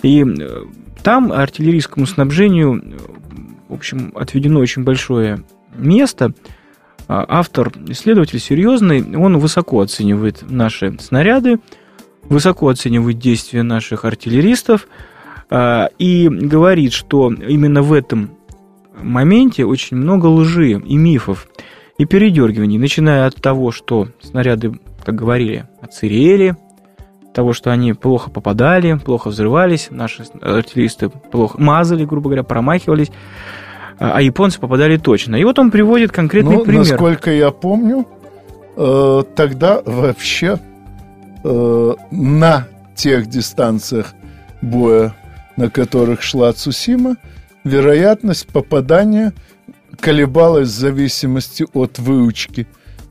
И 0.02 0.22
э, 0.22 0.62
там 1.02 1.32
артиллерийскому 1.32 2.06
снабжению, 2.06 2.80
в 3.68 3.74
общем, 3.74 4.12
отведено 4.14 4.60
очень 4.60 4.84
большое 4.84 5.42
место. 5.74 6.32
А, 7.06 7.24
автор, 7.28 7.72
исследователь 7.88 8.38
серьезный, 8.38 9.16
он 9.16 9.38
высоко 9.38 9.80
оценивает 9.80 10.42
наши 10.48 10.96
снаряды, 11.00 11.58
высоко 12.22 12.68
оценивает 12.68 13.18
действия 13.18 13.62
наших 13.62 14.04
артиллеристов– 14.04 14.86
а, 15.50 15.88
и 15.98 16.28
говорит, 16.28 16.92
что 16.92 17.32
именно 17.32 17.82
в 17.82 17.92
этом 17.92 18.30
моменте 19.00 19.64
очень 19.64 19.96
много 19.96 20.26
лжи 20.26 20.72
и 20.72 20.96
мифов, 20.96 21.48
и 21.96 22.04
передергиваний, 22.04 22.78
начиная 22.78 23.26
от 23.26 23.36
того, 23.36 23.72
что 23.72 24.08
снаряды, 24.20 24.78
как 25.04 25.14
говорили, 25.14 25.68
оцерели, 25.80 26.56
того, 27.32 27.52
что 27.52 27.70
они 27.70 27.92
плохо 27.92 28.30
попадали, 28.30 28.94
плохо 28.94 29.28
взрывались, 29.28 29.88
наши 29.90 30.24
артиллеристы 30.40 31.08
плохо 31.08 31.60
мазали, 31.60 32.04
грубо 32.04 32.28
говоря, 32.28 32.42
промахивались, 32.42 33.10
а, 33.98 34.12
а 34.16 34.22
японцы 34.22 34.60
попадали 34.60 34.96
точно. 34.96 35.36
И 35.36 35.44
вот 35.44 35.58
он 35.58 35.70
приводит 35.70 36.12
конкретный 36.12 36.56
ну, 36.56 36.64
пример. 36.64 36.80
Насколько 36.80 37.30
я 37.32 37.50
помню, 37.50 38.06
э, 38.76 39.22
тогда 39.34 39.82
вообще 39.84 40.58
э, 41.44 41.94
на 42.10 42.68
тех 42.94 43.28
дистанциях 43.28 44.14
боя 44.60 45.14
на 45.58 45.68
которых 45.70 46.22
шла 46.22 46.52
Цусима, 46.52 47.16
вероятность 47.64 48.46
попадания 48.46 49.32
колебалась 50.00 50.68
в 50.68 50.78
зависимости 50.78 51.66
от 51.74 51.98
выучки 51.98 52.68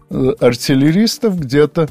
э, 0.10 0.32
артиллеристов 0.40 1.38
где-то 1.38 1.90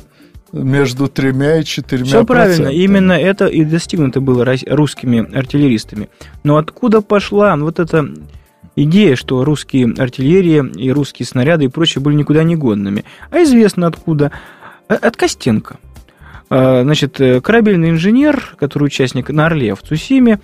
между 0.53 1.09
тремя 1.09 1.59
и 1.59 1.65
четырьмя 1.65 2.07
Все 2.07 2.25
правильно, 2.25 2.69
именно 2.69 3.13
это 3.13 3.47
и 3.47 3.65
достигнуто 3.65 4.23
было 4.23 4.47
русскими 4.67 5.37
артиллеристами. 5.37 6.09
Но 6.43 6.57
откуда 6.57 7.03
пошла 7.03 7.55
вот 7.57 7.79
эта 7.79 8.09
идея, 8.77 9.17
что 9.17 9.45
русские 9.45 9.93
артиллерия 9.99 10.65
и 10.65 10.91
русские 10.93 11.27
снаряды 11.27 11.65
и 11.65 11.69
прочее 11.69 12.03
были 12.03 12.15
никуда 12.15 12.45
не 12.45 12.55
годными? 12.55 13.05
А 13.31 13.43
известно 13.43 13.87
откуда. 13.87 14.31
Э, 14.89 14.95
от 14.95 15.17
Костенко. 15.17 15.79
А, 16.49 16.83
значит, 16.83 17.21
э, 17.21 17.41
корабельный 17.41 17.91
инженер, 17.91 18.55
который 18.59 18.85
участник 18.85 19.31
на 19.31 19.47
Орле 19.47 19.75
в 19.75 19.83
Цусиме, 19.83 20.41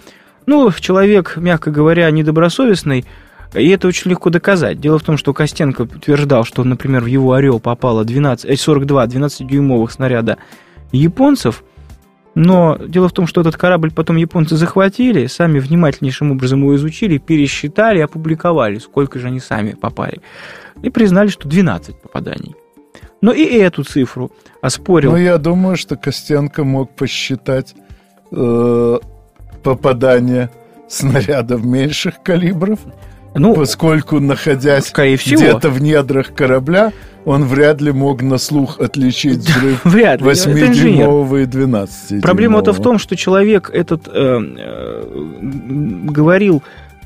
ну, 0.46 0.72
человек, 0.72 1.36
мягко 1.36 1.70
говоря, 1.70 2.10
недобросовестный, 2.10 3.04
и 3.54 3.68
это 3.68 3.86
очень 3.86 4.10
легко 4.10 4.30
доказать. 4.30 4.80
Дело 4.80 4.98
в 4.98 5.04
том, 5.04 5.16
что 5.16 5.32
Костенко 5.32 5.82
утверждал, 5.82 6.44
что, 6.44 6.64
например, 6.64 7.02
в 7.02 7.06
его 7.06 7.34
«Орел» 7.34 7.60
попало 7.60 8.04
12, 8.04 8.58
42 8.58 9.06
12-дюймовых 9.06 9.92
снаряда 9.92 10.38
японцев, 10.90 11.62
но 12.34 12.78
дело 12.78 13.08
в 13.08 13.12
том, 13.12 13.26
что 13.26 13.40
этот 13.42 13.56
корабль 13.56 13.90
потом 13.90 14.16
японцы 14.16 14.56
захватили, 14.56 15.26
сами 15.26 15.58
внимательнейшим 15.58 16.32
образом 16.32 16.60
его 16.60 16.74
изучили, 16.76 17.18
пересчитали, 17.18 18.00
опубликовали, 18.00 18.78
сколько 18.78 19.18
же 19.18 19.26
они 19.26 19.40
сами 19.40 19.72
попали. 19.72 20.20
И 20.82 20.90
признали, 20.90 21.28
что 21.28 21.48
12 21.48 22.00
попаданий. 22.00 22.54
Но 23.20 23.32
и 23.32 23.44
эту 23.44 23.84
цифру 23.84 24.32
оспорил. 24.62 25.12
Ну, 25.12 25.16
я 25.16 25.38
думаю, 25.38 25.76
что 25.76 25.96
Костенко 25.96 26.64
мог 26.64 26.96
посчитать 26.96 27.74
э, 28.32 28.98
попадание 29.62 30.50
снарядов 30.88 31.64
меньших 31.64 32.22
калибров. 32.22 32.80
Ну, 33.34 33.54
поскольку, 33.54 34.20
находясь 34.20 34.92
где-то 34.92 35.70
в 35.70 35.80
недрах 35.80 36.34
корабля, 36.34 36.92
он 37.24 37.44
вряд 37.44 37.80
ли 37.80 37.92
мог 37.92 38.22
на 38.22 38.38
слух 38.38 38.80
отличить 38.80 39.38
взрыв 39.48 39.84
8-дюймового 39.86 41.42
и 41.42 41.46
12 41.46 42.22
Проблема-то 42.22 42.72
в 42.72 42.82
том, 42.82 42.98
что 42.98 43.16
человек 43.16 43.70
этот 43.72 44.08
э, 44.08 44.10
э, 44.12 45.02
говорил 46.04 46.62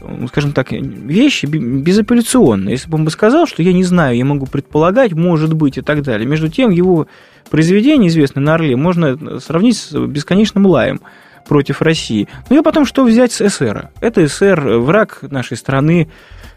ну, 0.08 0.28
скажем 0.28 0.52
так, 0.52 0.70
вещи 0.70 1.46
безапелляционные. 1.46 2.72
Если 2.72 2.88
бы 2.88 2.96
он 2.96 3.04
бы 3.04 3.10
сказал, 3.10 3.46
что 3.46 3.62
я 3.62 3.72
не 3.72 3.82
знаю, 3.82 4.16
я 4.16 4.24
могу 4.24 4.46
предполагать, 4.46 5.12
может 5.12 5.54
быть 5.54 5.78
и 5.78 5.80
так 5.80 6.02
далее. 6.02 6.28
Между 6.28 6.48
тем, 6.48 6.70
его 6.70 7.08
произведение, 7.50 8.08
известное 8.08 8.42
на 8.42 8.54
Орле, 8.54 8.76
можно 8.76 9.40
сравнить 9.40 9.78
с 9.78 9.92
бесконечным 9.92 10.66
лаем 10.66 11.00
против 11.46 11.82
России. 11.82 12.28
Ну 12.50 12.60
и 12.60 12.62
потом, 12.62 12.84
что 12.86 13.04
взять 13.04 13.32
с 13.32 13.48
СССР? 13.48 13.90
Это 14.00 14.26
СССР, 14.26 14.78
враг 14.78 15.18
нашей 15.22 15.56
страны, 15.56 16.08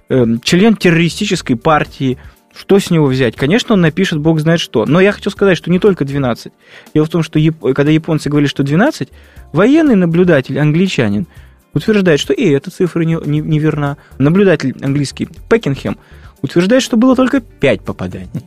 эм, 0.10 0.42
член 0.42 0.76
террористической 0.76 1.56
партии. 1.56 2.18
Что 2.56 2.80
с 2.80 2.90
него 2.90 3.06
взять? 3.06 3.36
Конечно, 3.36 3.74
он 3.74 3.82
напишет 3.82 4.20
бог 4.20 4.40
знает 4.40 4.60
что. 4.60 4.86
Но 4.86 5.00
я 5.00 5.12
хочу 5.12 5.30
сказать, 5.30 5.58
что 5.58 5.70
не 5.70 5.80
только 5.80 6.04
12. 6.04 6.52
Дело 6.94 7.06
в 7.06 7.10
том, 7.10 7.24
что 7.24 7.40
когда 7.74 7.92
японцы 7.92 8.30
говорили, 8.30 8.50
что 8.50 8.64
12, 8.64 9.10
военный 9.54 9.96
наблюдатель, 9.96 10.60
англичанин, 10.60 11.28
утверждает, 11.74 12.20
что 12.20 12.34
и 12.34 12.50
эта 12.50 12.72
цифра 12.72 13.02
не, 13.04 13.18
не, 13.26 13.40
не 13.40 13.60
верна. 13.60 13.98
Наблюдатель 14.18 14.76
английский 14.82 15.30
Пекинхем 15.50 15.98
утверждает, 16.42 16.84
что 16.84 16.98
было 16.98 17.16
только 17.16 17.40
5 17.40 17.82
попаданий. 17.82 18.46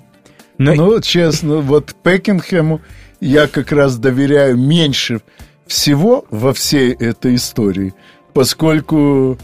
Но... 0.58 0.74
Ну, 0.74 1.00
честно, 1.00 1.56
вот 1.56 1.94
Пекинхему 2.02 2.80
я 3.20 3.46
как 3.46 3.72
раз 3.72 3.96
доверяю 3.98 4.56
меньше 4.56 5.20
всего 5.66 6.24
во 6.30 6.52
всей 6.52 6.92
этой 6.92 7.36
истории, 7.36 7.94
поскольку 8.32 9.38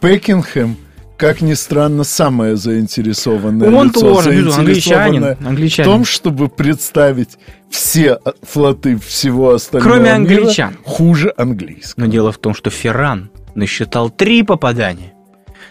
Пекинхэм, 0.00 0.76
как 1.16 1.42
ни 1.42 1.52
странно, 1.54 2.04
самое 2.04 2.56
заинтересованное 2.56 3.70
Он 3.70 3.88
лицо, 3.88 4.00
тоже, 4.00 4.30
англичанин, 4.30 5.36
англичанин. 5.44 5.90
в 5.90 5.92
том, 5.92 6.04
чтобы 6.04 6.48
представить 6.48 7.38
все 7.68 8.18
флоты 8.42 8.98
всего 8.98 9.52
остального 9.52 9.92
Кроме 9.92 10.04
мира 10.04 10.14
англичан. 10.42 10.76
хуже 10.82 11.32
английского. 11.36 12.04
Но 12.04 12.10
дело 12.10 12.32
в 12.32 12.38
том, 12.38 12.54
что 12.54 12.70
Ферран 12.70 13.30
насчитал 13.54 14.10
три 14.10 14.42
попадания. 14.42 15.12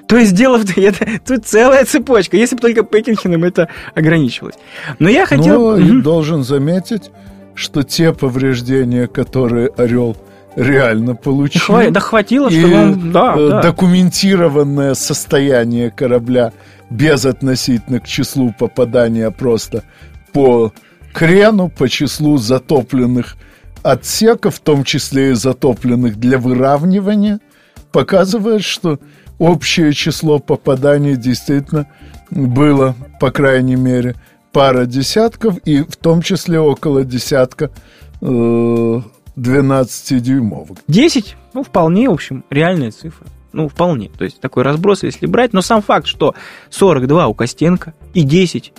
То 0.07 0.17
есть 0.17 0.33
дело 0.33 0.57
в 0.57 0.65
это, 0.77 1.05
тут 1.25 1.45
целая 1.45 1.85
цепочка, 1.85 2.37
если 2.37 2.55
бы 2.55 2.61
только 2.61 2.83
Пекинхеном 2.83 3.43
это 3.43 3.69
ограничивалось. 3.95 4.55
Но 4.99 5.09
я 5.09 5.25
хотел... 5.25 5.77
Но 5.77 5.83
угу. 5.83 6.01
должен 6.01 6.43
заметить, 6.43 7.11
что 7.59 7.83
те 7.83 8.13
повреждения, 8.13 9.07
которые 9.07 9.67
Орел 9.75 10.15
реально 10.55 11.13
получил... 11.13 11.61
Хва... 11.61 11.91
Да 11.91 11.99
хватило, 11.99 12.49
что 12.49 12.67
вам... 12.67 13.11
Да, 13.11 13.35
э, 13.37 13.49
да. 13.49 13.61
Документированное 13.61 14.93
состояние 14.93 15.91
корабля 15.91 16.53
без 16.89 17.25
относительно 17.25 17.99
к 17.99 18.07
числу 18.07 18.53
попадания 18.57 19.29
просто 19.29 19.83
по 20.31 20.71
крену, 21.13 21.67
по 21.69 21.89
числу 21.89 22.37
затопленных 22.37 23.35
отсеков, 23.83 24.55
в 24.55 24.59
том 24.61 24.85
числе 24.85 25.31
и 25.31 25.33
затопленных 25.33 26.15
для 26.15 26.37
выравнивания, 26.37 27.41
показывает, 27.91 28.63
что 28.63 28.99
общее 29.37 29.91
число 29.91 30.39
попаданий 30.39 31.17
действительно 31.17 31.87
было, 32.31 32.95
по 33.19 33.31
крайней 33.31 33.75
мере, 33.75 34.15
пара 34.51 34.85
десятков, 34.85 35.57
и 35.65 35.81
в 35.81 35.95
том 35.95 36.21
числе 36.21 36.59
около 36.59 37.03
десятка 37.03 37.71
э, 38.21 38.25
12-дюймовок. 39.35 40.79
10? 40.87 41.35
Ну, 41.53 41.63
вполне, 41.63 42.09
в 42.09 42.13
общем, 42.13 42.43
реальная 42.49 42.91
цифра. 42.91 43.27
Ну, 43.51 43.67
вполне. 43.67 44.09
То 44.09 44.23
есть 44.23 44.39
такой 44.39 44.63
разброс, 44.63 45.03
если 45.03 45.25
брать. 45.25 45.53
Но 45.53 45.61
сам 45.61 45.81
факт, 45.81 46.07
что 46.07 46.35
42 46.69 47.27
у 47.27 47.33
Костенко 47.33 47.93
и 48.13 48.23
10 48.23 48.73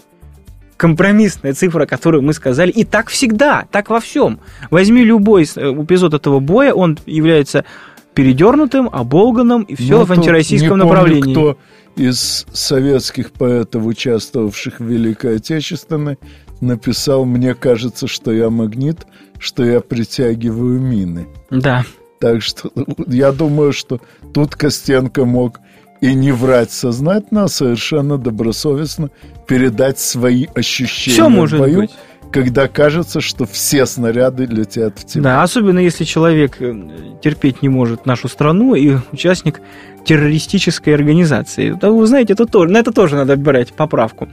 компромиссная 0.76 1.52
цифра, 1.52 1.84
которую 1.84 2.22
мы 2.22 2.32
сказали. 2.32 2.70
И 2.70 2.84
так 2.84 3.08
всегда, 3.08 3.66
так 3.70 3.90
во 3.90 4.00
всем. 4.00 4.40
Возьми 4.70 5.04
любой 5.04 5.42
э, 5.42 5.44
эпизод 5.44 6.14
этого 6.14 6.40
боя, 6.40 6.72
он 6.72 6.98
является 7.04 7.66
передернутым, 8.14 8.88
оболганным, 8.90 9.62
и 9.62 9.74
все 9.74 9.98
ну, 9.98 10.04
в 10.04 10.12
антироссийском 10.12 10.78
не 10.78 10.84
направлении. 10.84 11.34
Помню, 11.34 11.54
кто 11.54 11.58
из 11.96 12.46
советских 12.52 13.32
поэтов, 13.32 13.84
участвовавших 13.84 14.80
в 14.80 14.84
Великой 14.84 15.36
Отечественной, 15.36 16.18
написал 16.60 17.24
«Мне 17.24 17.54
кажется, 17.54 18.06
что 18.06 18.32
я 18.32 18.50
магнит, 18.50 19.06
что 19.38 19.64
я 19.64 19.80
притягиваю 19.80 20.80
мины». 20.80 21.28
Да. 21.50 21.84
Так 22.20 22.42
что 22.42 22.70
я 23.06 23.32
думаю, 23.32 23.72
что 23.72 24.00
тут 24.34 24.54
Костенко 24.54 25.24
мог 25.24 25.60
и 26.00 26.14
не 26.14 26.32
врать 26.32 26.70
сознательно, 26.70 27.44
а 27.44 27.48
совершенно 27.48 28.18
добросовестно 28.18 29.10
передать 29.46 29.98
свои 29.98 30.46
ощущения 30.54 31.14
Все 31.14 31.28
может 31.28 31.58
в 31.58 31.62
бою. 31.62 31.80
Быть 31.82 31.90
когда 32.30 32.68
кажется, 32.68 33.20
что 33.20 33.44
все 33.44 33.86
снаряды 33.86 34.46
летят 34.46 34.98
в 34.98 35.04
тебя. 35.04 35.22
Да, 35.22 35.42
особенно 35.42 35.78
если 35.78 36.04
человек 36.04 36.60
э, 36.60 36.74
терпеть 37.22 37.62
не 37.62 37.68
может 37.68 38.06
нашу 38.06 38.28
страну 38.28 38.74
и 38.74 38.96
участник 39.12 39.60
террористической 40.04 40.94
организации. 40.94 41.76
Да, 41.80 41.90
вы 41.90 42.06
знаете, 42.06 42.32
это 42.32 42.46
тоже, 42.46 42.72
на 42.72 42.78
это 42.78 42.92
тоже 42.92 43.16
надо 43.16 43.36
брать 43.36 43.72
поправку. 43.72 44.28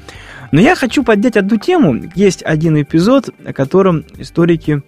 Но 0.52 0.62
я 0.62 0.76
хочу 0.76 1.04
поднять 1.04 1.38
одну 1.38 1.58
тему. 1.58 2.00
Есть 2.16 2.44
один 2.44 2.82
эпизод, 2.82 3.30
о 3.46 3.54
котором 3.54 4.06
историки 4.18 4.82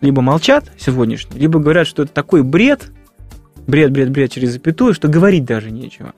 либо 0.00 0.22
молчат 0.22 0.70
сегодняшние, 0.78 1.40
либо 1.40 1.60
говорят, 1.60 1.86
что 1.86 2.02
это 2.02 2.12
такой 2.12 2.42
бред, 2.42 2.90
бред, 3.66 3.92
бред, 3.92 4.10
бред 4.10 4.32
через 4.32 4.52
запятую, 4.52 4.94
что 4.94 5.08
говорить 5.08 5.44
даже 5.44 5.70
нечего. 5.70 6.14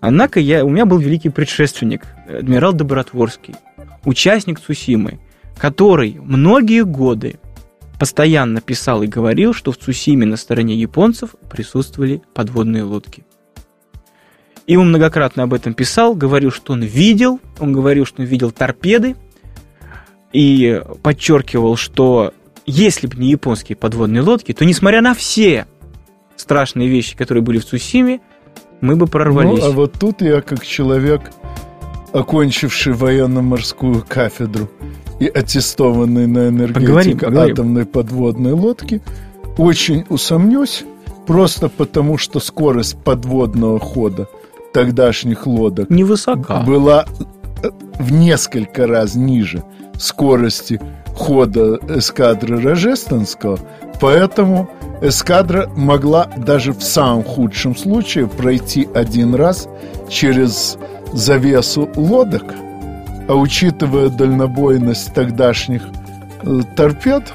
Однако 0.00 0.38
я, 0.38 0.64
у 0.64 0.68
меня 0.68 0.84
был 0.84 0.98
великий 0.98 1.30
предшественник, 1.30 2.02
адмирал 2.28 2.72
Добротворский, 2.72 3.54
участник 4.04 4.60
Цусимы, 4.60 5.18
который 5.58 6.18
многие 6.20 6.84
годы 6.84 7.38
постоянно 7.98 8.60
писал 8.60 9.02
и 9.02 9.06
говорил, 9.06 9.54
что 9.54 9.72
в 9.72 9.78
Цусиме 9.78 10.26
на 10.26 10.36
стороне 10.36 10.74
японцев 10.74 11.34
присутствовали 11.50 12.22
подводные 12.34 12.82
лодки. 12.82 13.24
И 14.66 14.76
он 14.76 14.88
многократно 14.88 15.44
об 15.44 15.54
этом 15.54 15.74
писал, 15.74 16.14
говорил, 16.14 16.50
что 16.50 16.72
он 16.72 16.82
видел, 16.82 17.40
он 17.58 17.72
говорил, 17.72 18.04
что 18.04 18.22
он 18.22 18.28
видел 18.28 18.50
торпеды, 18.50 19.16
и 20.32 20.82
подчеркивал, 21.02 21.76
что 21.76 22.34
если 22.66 23.06
бы 23.06 23.16
не 23.16 23.30
японские 23.30 23.76
подводные 23.76 24.22
лодки, 24.22 24.52
то 24.52 24.64
несмотря 24.64 25.00
на 25.00 25.14
все 25.14 25.66
страшные 26.34 26.88
вещи, 26.88 27.16
которые 27.16 27.42
были 27.42 27.58
в 27.58 27.64
Цусиме, 27.64 28.20
мы 28.80 28.96
бы 28.96 29.06
прорвались. 29.06 29.60
Ну, 29.60 29.66
а 29.66 29.70
вот 29.70 29.94
тут 29.98 30.20
я, 30.20 30.42
как 30.42 30.66
человек, 30.66 31.30
окончивший 32.12 32.92
военно-морскую 32.92 34.04
кафедру 34.06 34.68
и 35.18 35.26
аттестованный 35.26 36.26
на 36.26 36.48
энергетику 36.48 37.26
атомной 37.26 37.86
подводной 37.86 38.52
лодки, 38.52 39.00
очень 39.58 40.04
усомнюсь, 40.08 40.84
просто 41.26 41.68
потому 41.68 42.18
что 42.18 42.40
скорость 42.40 42.96
подводного 42.98 43.78
хода 43.78 44.28
тогдашних 44.72 45.46
лодок 45.46 45.88
невысока. 45.88 46.62
была 46.66 47.06
э, 47.62 47.70
в 47.98 48.12
несколько 48.12 48.86
раз 48.86 49.14
ниже 49.14 49.64
скорости 49.98 50.80
хода 51.14 51.78
эскадры 51.88 52.60
Рожественского, 52.60 53.58
поэтому 54.00 54.68
эскадра 55.00 55.70
могла 55.74 56.26
даже 56.36 56.72
в 56.72 56.82
самом 56.82 57.24
худшем 57.24 57.74
случае 57.74 58.26
пройти 58.26 58.86
один 58.94 59.34
раз 59.34 59.66
через 60.10 60.76
завесу 61.14 61.88
лодок, 61.96 62.44
а 63.28 63.34
учитывая 63.34 64.08
дальнобойность 64.08 65.12
тогдашних 65.14 65.82
э, 66.42 66.60
торпед 66.76 67.32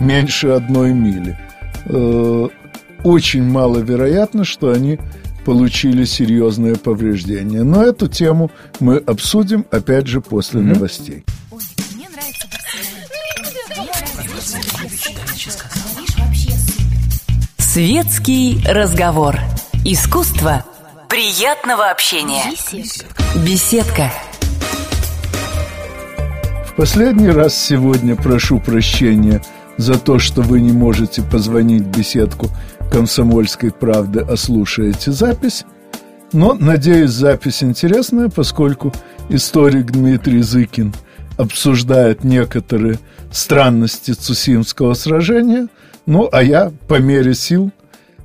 меньше 0.00 0.48
одной 0.48 0.92
мили, 0.92 1.38
э, 1.86 2.48
очень 3.04 3.44
маловероятно, 3.44 4.44
что 4.44 4.70
они 4.70 4.98
получили 5.44 6.04
серьезные 6.04 6.76
повреждения. 6.76 7.62
Но 7.62 7.82
эту 7.82 8.08
тему 8.08 8.50
мы 8.80 8.96
обсудим 8.96 9.66
опять 9.70 10.06
же 10.06 10.20
после 10.20 10.60
mm-hmm. 10.60 10.74
новостей. 10.74 11.24
Светский 17.58 18.62
разговор. 18.66 19.38
Искусство 19.84 20.64
приятного 21.08 21.90
общения. 21.90 22.44
Беседка. 23.44 24.10
В 24.32 24.33
последний 26.76 27.30
раз 27.30 27.54
сегодня 27.54 28.16
прошу 28.16 28.60
прощения 28.60 29.42
за 29.76 29.98
то, 29.98 30.18
что 30.18 30.42
вы 30.42 30.60
не 30.60 30.72
можете 30.72 31.22
позвонить 31.22 31.82
в 31.82 31.96
беседку 31.96 32.48
«Комсомольской 32.90 33.70
правды», 33.70 34.20
а 34.20 34.36
слушаете 34.36 35.12
запись. 35.12 35.64
Но, 36.32 36.54
надеюсь, 36.54 37.10
запись 37.10 37.62
интересная, 37.62 38.28
поскольку 38.28 38.92
историк 39.28 39.92
Дмитрий 39.92 40.42
Зыкин 40.42 40.92
обсуждает 41.36 42.24
некоторые 42.24 42.98
странности 43.30 44.12
Цусимского 44.12 44.94
сражения. 44.94 45.68
Ну, 46.06 46.28
а 46.30 46.42
я 46.42 46.72
по 46.88 46.98
мере 46.98 47.34
сил 47.34 47.72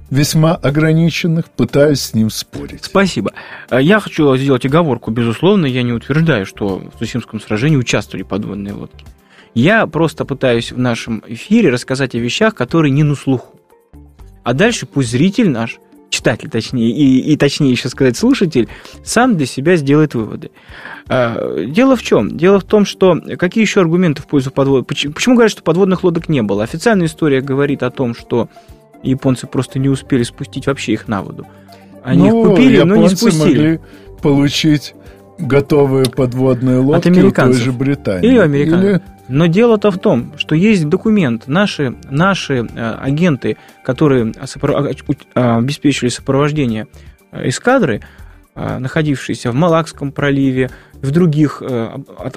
весьма 0.09 0.55
ограниченных, 0.55 1.49
пытаюсь 1.49 2.01
с 2.01 2.13
ним 2.13 2.29
спорить. 2.29 2.83
Спасибо. 2.85 3.31
Я 3.71 3.99
хочу 3.99 4.35
сделать 4.37 4.65
оговорку. 4.65 5.11
Безусловно, 5.11 5.65
я 5.65 5.83
не 5.83 5.93
утверждаю, 5.93 6.45
что 6.45 6.79
в 6.93 6.99
Цусимском 6.99 7.39
сражении 7.39 7.77
участвовали 7.77 8.23
подводные 8.23 8.73
лодки. 8.73 9.05
Я 9.53 9.87
просто 9.87 10.25
пытаюсь 10.25 10.71
в 10.71 10.77
нашем 10.77 11.23
эфире 11.27 11.69
рассказать 11.69 12.15
о 12.15 12.19
вещах, 12.19 12.55
которые 12.55 12.91
не 12.91 13.03
на 13.03 13.15
слуху. 13.15 13.59
А 14.43 14.53
дальше 14.53 14.85
пусть 14.85 15.11
зритель 15.11 15.49
наш 15.49 15.79
читатель, 16.09 16.49
точнее, 16.49 16.91
и, 16.91 17.33
и 17.33 17.37
точнее 17.37 17.71
еще 17.71 17.87
сказать 17.89 18.17
слушатель, 18.17 18.67
сам 19.03 19.37
для 19.37 19.45
себя 19.45 19.75
сделает 19.75 20.15
выводы. 20.15 20.51
А, 21.07 21.63
дело 21.65 21.95
в 21.95 22.03
чем? 22.03 22.35
Дело 22.35 22.59
в 22.59 22.63
том, 22.63 22.85
что 22.85 23.19
какие 23.37 23.63
еще 23.63 23.81
аргументы 23.81 24.21
в 24.21 24.27
пользу 24.27 24.51
подводных... 24.51 24.87
Почему, 24.87 25.13
почему 25.13 25.35
говорят, 25.35 25.51
что 25.51 25.63
подводных 25.63 26.03
лодок 26.03 26.29
не 26.29 26.41
было? 26.41 26.63
Официальная 26.63 27.07
история 27.07 27.41
говорит 27.41 27.83
о 27.83 27.91
том, 27.91 28.15
что 28.15 28.49
японцы 29.03 29.47
просто 29.47 29.79
не 29.79 29.89
успели 29.89 30.23
спустить 30.23 30.67
вообще 30.67 30.93
их 30.93 31.07
на 31.07 31.21
воду. 31.21 31.45
Они 32.03 32.29
ну, 32.29 32.43
их 32.43 32.49
купили, 32.49 32.81
но 32.81 32.95
не 32.95 33.09
спустили. 33.09 33.39
могли 33.39 33.79
получить 34.21 34.95
готовые 35.37 36.05
подводные 36.05 36.77
лодки 36.77 37.07
От 37.07 37.17
американцев. 37.17 37.55
той 37.55 37.65
же 37.65 37.71
Британии. 37.71 38.27
Или 38.29 38.37
американцев. 38.37 38.89
Или... 38.89 39.01
Но 39.29 39.45
дело-то 39.45 39.91
в 39.91 39.99
том, 39.99 40.33
что 40.37 40.55
есть 40.55 40.89
документ. 40.89 41.47
Наши, 41.47 41.95
наши 42.09 42.67
э, 42.75 42.95
агенты, 42.99 43.57
которые 43.83 44.33
а, 45.35 45.57
обеспечили 45.57 46.09
сопровождение 46.09 46.87
э, 47.31 47.47
эскадры, 47.49 48.01
э, 48.55 48.79
находившиеся 48.79 49.51
в 49.51 49.55
Малакском 49.55 50.11
проливе, 50.11 50.71
в 51.01 51.11
других 51.11 51.63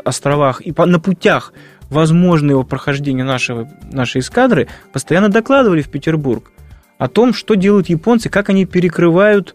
островах 0.05 0.65
и 0.65 0.73
на 0.77 1.01
путях 1.01 1.53
возможного 1.93 2.63
прохождения 2.63 3.25
нашего, 3.25 3.69
нашей 3.91 4.21
эскадры, 4.21 4.69
постоянно 4.93 5.29
докладывали 5.29 5.83
в 5.83 5.89
Петербург 5.89 6.51
о 6.99 7.09
том, 7.09 7.35
что 7.35 7.55
делают 7.55 7.89
японцы, 7.89 8.29
как 8.29 8.49
они 8.49 8.67
перекрывают 8.67 9.55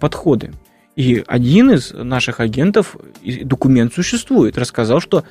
подходы. 0.00 0.52
И 0.96 1.24
один 1.26 1.72
из 1.72 1.92
наших 1.92 2.40
агентов, 2.40 2.96
документ 3.42 3.92
существует, 3.94 4.56
рассказал, 4.56 5.00
что 5.00 5.24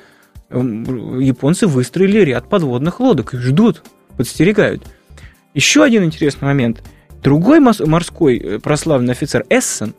эм, 0.50 1.18
японцы 1.20 1.66
выстроили 1.66 2.20
ряд 2.20 2.48
подводных 2.48 3.00
лодок 3.00 3.32
и 3.32 3.38
ждут, 3.38 3.82
подстерегают. 4.16 4.82
Еще 5.54 5.82
один 5.82 6.04
интересный 6.04 6.46
момент. 6.46 6.82
Другой 7.22 7.60
морской 7.60 8.36
э, 8.36 8.58
прославленный 8.58 9.12
офицер 9.12 9.46
Эссен, 9.48 9.94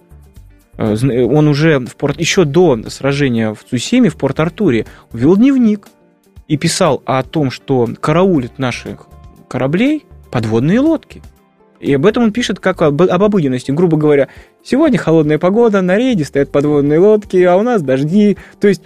э, 0.78 0.94
он 1.24 1.48
уже 1.48 1.80
в 1.80 1.96
порт, 1.96 2.20
еще 2.20 2.46
до 2.46 2.80
сражения 2.90 3.56
в 3.56 3.64
Цусиме, 3.64 4.10
в 4.10 4.18
Порт-Артуре, 4.18 4.86
вел 5.14 5.36
дневник 5.36 5.88
и 6.48 6.58
писал 6.58 7.02
о 7.06 7.24
том, 7.24 7.52
что 7.52 7.88
караулит 8.00 8.60
наших 8.60 9.08
кораблей 9.48 10.06
подводные 10.32 10.80
лодки– 10.80 11.22
и 11.80 11.94
об 11.94 12.06
этом 12.06 12.24
он 12.24 12.32
пишет 12.32 12.60
как 12.60 12.82
об, 12.82 13.02
об 13.02 13.24
обыденности. 13.24 13.72
Грубо 13.72 13.98
говоря, 13.98 14.30
сегодня 14.64 14.98
холодная 14.98 15.38
погода, 15.38 15.82
на 15.82 15.98
рейде 15.98 16.24
стоят 16.26 16.52
подводные 16.52 17.00
лодки, 17.00 17.38
а 17.44 17.56
у 17.58 17.62
нас 17.62 17.82
дожди. 17.82 18.38
То 18.60 18.68
есть, 18.68 18.82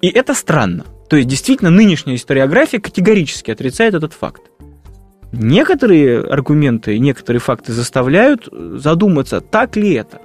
и 0.00 0.08
это 0.08 0.34
странно. 0.34 0.84
То 1.08 1.16
есть, 1.16 1.28
действительно, 1.28 1.70
нынешняя 1.70 2.16
историография 2.16 2.80
категорически 2.80 3.50
отрицает 3.50 3.94
этот 3.94 4.14
факт. 4.14 4.42
Некоторые 5.32 6.20
аргументы, 6.20 6.98
некоторые 6.98 7.40
факты 7.40 7.72
заставляют 7.72 8.48
задуматься, 8.50 9.40
так 9.40 9.76
ли 9.76 9.94
это. 9.94 10.20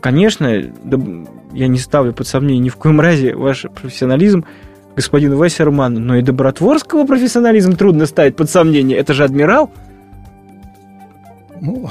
Конечно, 0.00 0.46
я 0.46 1.68
не 1.68 1.78
ставлю 1.78 2.12
под 2.12 2.26
сомнение 2.26 2.60
ни 2.60 2.68
в 2.70 2.76
коем 2.76 3.00
разе 3.00 3.34
ваш 3.34 3.66
профессионализм, 3.74 4.46
господин 4.96 5.34
Вассерман, 5.34 5.94
но 5.94 6.16
и 6.16 6.22
Добротворского 6.22 7.06
профессионализм 7.06 7.76
трудно 7.76 8.06
ставить 8.06 8.36
под 8.36 8.50
сомнение. 8.50 8.98
Это 8.98 9.14
же 9.14 9.24
адмирал– 9.24 9.70
ну, 11.64 11.88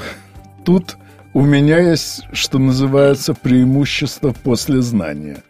тут 0.64 0.96
у 1.32 1.42
меня 1.42 1.80
есть, 1.80 2.22
что 2.32 2.60
называется, 2.60 3.34
преимущество 3.34 4.32
после 4.44 4.82
знания. 4.82 5.42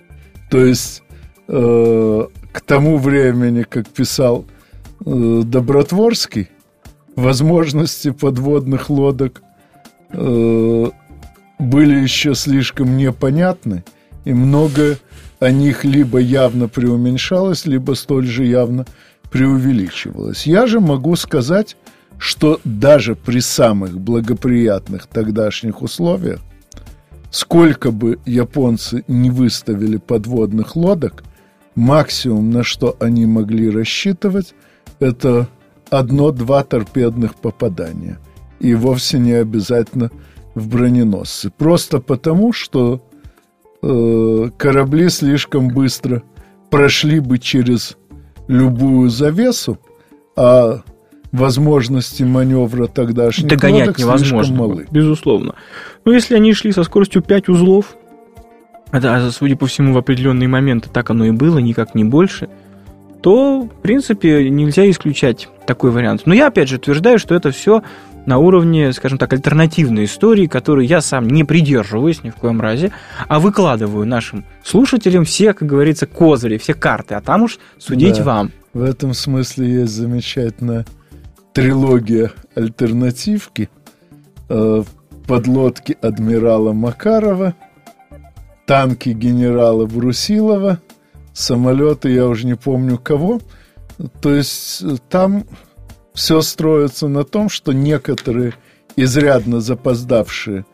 То 0.51 0.65
есть 0.65 1.03
э, 1.47 2.27
к 2.53 2.61
тому 2.63 2.97
времени, 2.97 3.65
как 3.65 3.87
писал 3.89 4.47
э, 5.05 5.43
Добротворский, 5.45 6.49
возможности 7.17 8.13
подводных 8.13 8.89
лодок 8.89 9.43
э, 10.11 10.87
были 11.59 11.95
еще 12.01 12.35
слишком 12.35 12.97
непонятны, 12.97 13.85
и 14.25 14.33
много 14.33 14.97
о 15.45 15.51
них 15.51 15.85
либо 15.85 16.19
явно 16.19 16.69
преуменьшалось, 16.69 17.67
либо 17.67 17.93
столь 17.93 18.27
же 18.27 18.45
явно 18.45 18.87
преувеличивалось. 19.31 20.47
Я 20.47 20.67
же 20.67 20.81
могу 20.81 21.17
сказать, 21.17 21.77
что 22.19 22.61
даже 22.65 23.15
при 23.15 23.41
самых 23.41 23.99
благоприятных 24.01 25.07
тогдашних 25.07 25.83
условиях, 25.83 26.41
сколько 27.31 27.91
бы 27.91 28.19
японцы 28.25 29.05
не 29.07 29.31
выставили 29.31 29.99
подводных 29.99 30.77
лодок, 30.77 31.25
максимум, 31.75 32.51
на 32.51 32.63
что 32.63 32.97
они 32.99 33.27
могли 33.27 33.69
рассчитывать, 33.69 34.55
это 34.99 35.49
одно-два 35.91 36.65
торпедных 36.65 37.35
попадания. 37.35 38.19
И 38.61 38.75
вовсе 38.75 39.19
не 39.19 39.33
обязательно 39.33 40.11
в 40.55 40.69
броненосцы. 40.69 41.51
Просто 41.51 41.99
потому, 42.01 42.53
что 42.53 43.03
э, 43.85 44.51
корабли 44.57 45.09
слишком 45.09 45.69
быстро 45.69 46.23
прошли 46.71 47.21
бы 47.21 47.39
через 47.39 47.97
любую 48.49 49.11
завесу, 49.11 49.79
а 50.37 50.81
возможности 51.33 52.23
маневра 52.23 52.87
тогдашних 52.87 53.49
Догонять 53.49 53.89
лодок 53.89 53.99
невозможно, 53.99 54.57
малы. 54.57 54.87
безусловно. 54.91 55.55
Но 56.05 56.13
если 56.13 56.35
они 56.37 56.53
шли 56.53 56.73
со 56.73 56.85
скоростью 56.85 57.23
5 57.23 57.49
узлов, 57.49 57.97
а, 58.93 59.31
судя 59.31 59.57
по 59.57 59.67
всему, 59.67 59.93
в 59.93 59.99
определенные 59.99 60.49
моменты 60.49 60.89
так 60.93 61.11
оно 61.11 61.25
и 61.25 61.31
было, 61.31 61.59
никак 61.59 61.95
не 61.95 62.05
больше, 62.05 62.49
то, 63.21 63.63
в 63.63 63.83
принципе, 63.83 64.51
нельзя 64.51 64.89
исключать 64.91 65.49
такой 65.67 65.91
вариант. 65.91 66.23
Но 66.27 66.35
я, 66.35 66.49
опять 66.49 66.69
же, 66.69 66.77
утверждаю, 66.77 67.19
что 67.19 67.35
это 67.35 67.51
все 67.51 67.83
на 68.27 68.39
уровне, 68.39 68.93
скажем 68.93 69.19
так, 69.19 69.33
альтернативной 69.33 70.05
истории, 70.05 70.47
которую 70.47 70.87
я 70.87 71.01
сам 71.01 71.29
не 71.29 71.45
придерживаюсь 71.45 72.23
ни 72.23 72.31
в 72.31 72.37
коем 72.37 72.61
разе, 72.61 72.93
а 73.29 73.39
выкладываю 73.39 74.07
нашим 74.07 74.45
слушателям 74.63 75.25
все, 75.25 75.55
как 75.55 75.69
говорится, 75.69 76.07
козыри, 76.07 76.59
все 76.59 76.75
карты, 76.75 77.15
а 77.15 77.21
там 77.21 77.43
уж 77.43 77.59
судить 77.79 78.19
да, 78.19 78.25
вам. 78.25 78.53
В 78.73 78.83
этом 78.83 79.15
смысле 79.15 79.71
есть 79.71 79.93
замечательная 79.93 80.87
трилогия 81.53 82.33
альтернативки, 82.55 83.69
э, 84.49 84.83
подлодки 85.27 85.97
адмирала 86.01 86.73
Макарова, 86.73 87.55
танки 88.67 89.11
генерала 89.11 89.87
Брусилова, 89.87 90.81
самолеты, 91.33 92.11
я 92.11 92.27
уже 92.27 92.47
не 92.47 92.55
помню 92.55 92.99
кого. 92.99 93.41
То 94.21 94.35
есть 94.35 94.83
э, 94.83 94.97
там 95.09 95.45
все 96.15 96.41
строится 96.41 97.09
на 97.09 97.25
том, 97.25 97.49
что 97.49 97.73
некоторые 97.73 98.55
изрядно 98.97 99.61
запоздавшие 99.61 100.65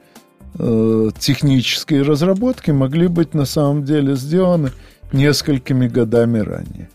э, 0.59 1.11
технические 1.19 2.03
разработки 2.03 2.71
могли 2.71 3.09
быть 3.09 3.35
на 3.35 3.47
самом 3.47 3.85
деле 3.85 4.15
сделаны 4.15 4.71
несколькими 5.13 5.89
годами 5.89 6.39
ранее. 6.39 6.91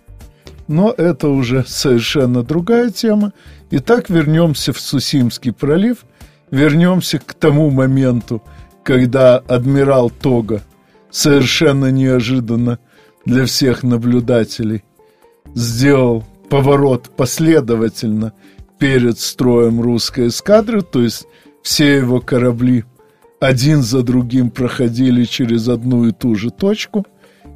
Но 0.68 0.94
это 0.96 1.30
уже 1.30 1.64
совершенно 1.68 2.44
другая 2.44 2.90
тема. 2.90 3.34
Итак, 3.72 4.10
вернемся 4.10 4.74
в 4.74 4.80
Сусимский 4.80 5.52
пролив, 5.52 6.06
вернемся 6.52 7.20
к 7.20 7.34
тому 7.34 7.70
моменту, 7.72 8.42
когда 8.84 9.38
адмирал 9.38 10.10
Тога 10.10 10.62
совершенно 11.10 11.92
неожиданно 11.92 12.80
для 13.26 13.46
всех 13.46 13.84
наблюдателей 13.84 14.84
сделал 15.56 16.24
поворот 16.50 17.10
последовательно 17.16 18.34
перед 18.80 19.20
строем 19.20 19.82
русской 19.82 20.28
эскадры, 20.28 20.82
то 20.82 21.02
есть 21.02 21.28
все 21.64 21.98
его 21.98 22.20
корабли 22.20 22.84
один 23.40 23.82
за 23.82 24.02
другим 24.02 24.50
проходили 24.50 25.24
через 25.26 25.68
одну 25.68 26.08
и 26.08 26.12
ту 26.12 26.36
же 26.36 26.50
точку, 26.52 27.06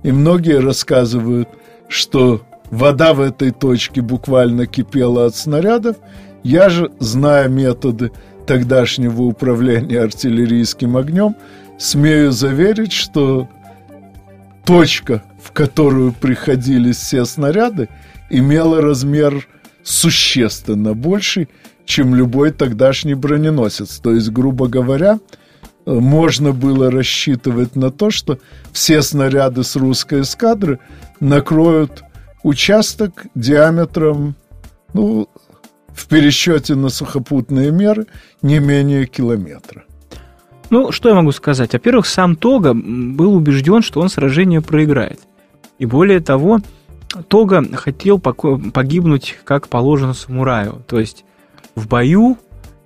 и 0.03 0.11
многие 0.11 0.59
рассказывают, 0.59 1.49
что 1.87 2.41
Вода 2.71 3.13
в 3.13 3.21
этой 3.21 3.51
точке 3.51 4.01
буквально 4.01 4.67
кипела 4.67 5.25
от 5.25 5.35
снарядов. 5.35 5.97
Я 6.43 6.69
же, 6.69 6.91
зная 6.99 7.47
методы 7.47 8.11
тогдашнего 8.45 9.23
управления 9.23 9.99
артиллерийским 9.99 10.95
огнем, 10.95 11.35
смею 11.77 12.31
заверить, 12.31 12.93
что 12.93 13.49
точка, 14.65 15.23
в 15.41 15.51
которую 15.51 16.13
приходили 16.13 16.91
все 16.91 17.25
снаряды, 17.25 17.89
имела 18.29 18.81
размер 18.81 19.47
существенно 19.83 20.93
больший, 20.93 21.49
чем 21.85 22.13
любой 22.15 22.51
тогдашний 22.51 23.15
броненосец. 23.15 23.99
То 23.99 24.13
есть, 24.13 24.29
грубо 24.29 24.67
говоря, 24.67 25.19
можно 25.85 26.51
было 26.51 26.91
рассчитывать 26.91 27.75
на 27.75 27.91
то, 27.91 28.11
что 28.11 28.39
все 28.71 29.01
снаряды 29.01 29.63
с 29.63 29.75
русской 29.75 30.21
эскадры 30.21 30.79
накроют 31.19 32.03
участок 32.43 33.25
диаметром, 33.33 34.35
ну, 34.93 35.27
в 35.87 36.07
пересчете 36.07 36.75
на 36.75 36.89
сухопутные 36.89 37.71
меры 37.71 38.05
не 38.41 38.59
менее 38.59 39.05
километра. 39.05 39.83
Ну, 40.69 40.91
что 40.91 41.09
я 41.09 41.15
могу 41.15 41.31
сказать? 41.31 41.73
Во-первых, 41.73 42.05
сам 42.05 42.35
Тога 42.35 42.73
был 42.73 43.33
убежден, 43.33 43.81
что 43.81 43.99
он 43.99 44.09
сражение 44.09 44.61
проиграет. 44.61 45.19
И 45.79 45.85
более 45.85 46.19
того, 46.19 46.59
Тога 47.27 47.63
хотел 47.73 48.19
погибнуть 48.19 49.37
как 49.43 49.67
положено 49.67 50.13
самураю. 50.13 50.83
То 50.87 50.99
есть 50.99 51.25
в 51.75 51.87
бою 51.87 52.37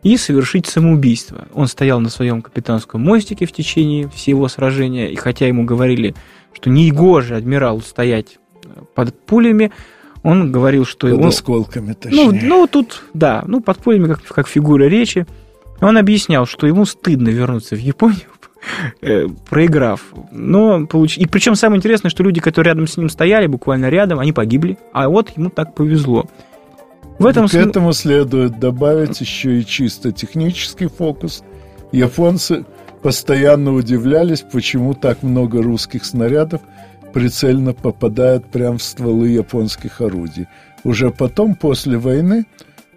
и 0.03 0.17
совершить 0.17 0.67
самоубийство. 0.67 1.47
Он 1.53 1.67
стоял 1.67 1.99
на 1.99 2.09
своем 2.09 2.41
капитанском 2.41 3.01
мостике 3.01 3.45
в 3.45 3.51
течение 3.51 4.09
всего 4.09 4.47
сражения, 4.47 5.09
и 5.09 5.15
хотя 5.15 5.47
ему 5.47 5.63
говорили, 5.63 6.13
что 6.51 6.69
не 6.69 6.87
негоже 6.87 7.35
адмиралу 7.35 7.81
стоять 7.81 8.37
под 8.95 9.17
пулями, 9.25 9.71
он 10.23 10.51
говорил, 10.51 10.85
что... 10.85 11.07
Под 11.09 11.19
он, 11.19 11.27
осколками, 11.27 11.89
ну, 11.89 11.95
точнее. 11.95 12.31
Ну, 12.31 12.39
ну, 12.41 12.67
тут, 12.67 13.03
да, 13.13 13.43
ну, 13.47 13.61
под 13.61 13.77
пулями 13.79 14.07
как, 14.07 14.23
как 14.23 14.47
фигура 14.47 14.85
речи. 14.85 15.25
Он 15.81 15.97
объяснял, 15.97 16.45
что 16.45 16.65
ему 16.65 16.85
стыдно 16.85 17.27
вернуться 17.29 17.75
в 17.75 17.79
Японию, 17.79 18.21
э, 18.21 18.32
проиграв. 19.49 20.01
Но 20.31 20.85
получ... 20.87 21.17
И 21.17 21.25
причем 21.25 21.55
самое 21.55 21.77
интересное, 21.77 22.09
что 22.09 22.23
люди, 22.23 22.39
которые 22.41 22.71
рядом 22.71 22.87
с 22.87 22.97
ним 22.97 23.09
стояли, 23.09 23.47
буквально 23.47 23.89
рядом, 23.89 24.19
они 24.19 24.33
погибли. 24.33 24.77
А 24.93 25.09
вот 25.09 25.31
ему 25.35 25.49
так 25.49 25.75
повезло. 25.75 26.27
В 27.19 27.25
этом... 27.25 27.47
К 27.47 27.55
этому 27.55 27.93
следует 27.93 28.59
добавить 28.59 29.21
еще 29.21 29.59
и 29.59 29.65
чисто 29.65 30.11
технический 30.11 30.87
фокус. 30.87 31.43
Японцы 31.91 32.65
постоянно 33.01 33.73
удивлялись, 33.73 34.41
почему 34.41 34.93
так 34.93 35.21
много 35.23 35.61
русских 35.61 36.05
снарядов 36.05 36.61
прицельно 37.13 37.73
попадает 37.73 38.45
прямо 38.45 38.77
в 38.77 38.83
стволы 38.83 39.29
японских 39.29 40.01
орудий. 40.01 40.47
Уже 40.83 41.11
потом, 41.11 41.55
после 41.55 41.97
войны, 41.97 42.45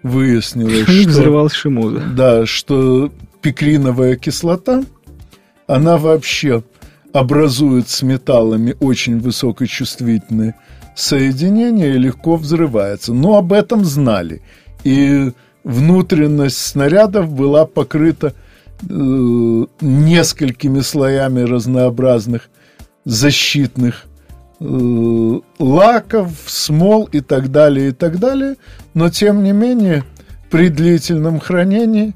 выяснилось, 0.01 0.83
что... 0.87 1.09
взрывал 1.09 1.49
Шимуза. 1.49 2.01
Да, 2.15 2.45
что 2.45 3.11
пикриновая 3.41 4.15
кислота, 4.15 4.83
она 5.67 5.97
вообще 5.97 6.63
образует 7.13 7.89
с 7.89 8.01
металлами 8.01 8.75
очень 8.79 9.19
высокочувствительные 9.19 10.55
соединения 10.95 11.93
и 11.93 11.97
легко 11.97 12.35
взрывается. 12.37 13.13
Но 13.13 13.37
об 13.37 13.53
этом 13.53 13.85
знали. 13.85 14.41
И 14.83 15.31
внутренность 15.63 16.57
снарядов 16.57 17.31
была 17.31 17.65
покрыта 17.65 18.33
э, 18.81 19.65
несколькими 19.81 20.79
слоями 20.79 21.41
разнообразных 21.41 22.49
защитных 23.05 24.05
э, 24.59 25.39
лаков, 25.59 26.31
смол 26.45 27.09
и 27.11 27.21
так 27.21 27.51
далее, 27.51 27.89
и 27.89 27.91
так 27.91 28.19
далее. 28.19 28.55
Но, 28.93 29.09
тем 29.09 29.43
не 29.43 29.51
менее, 29.51 30.03
при 30.49 30.69
длительном 30.69 31.39
хранении 31.39 32.13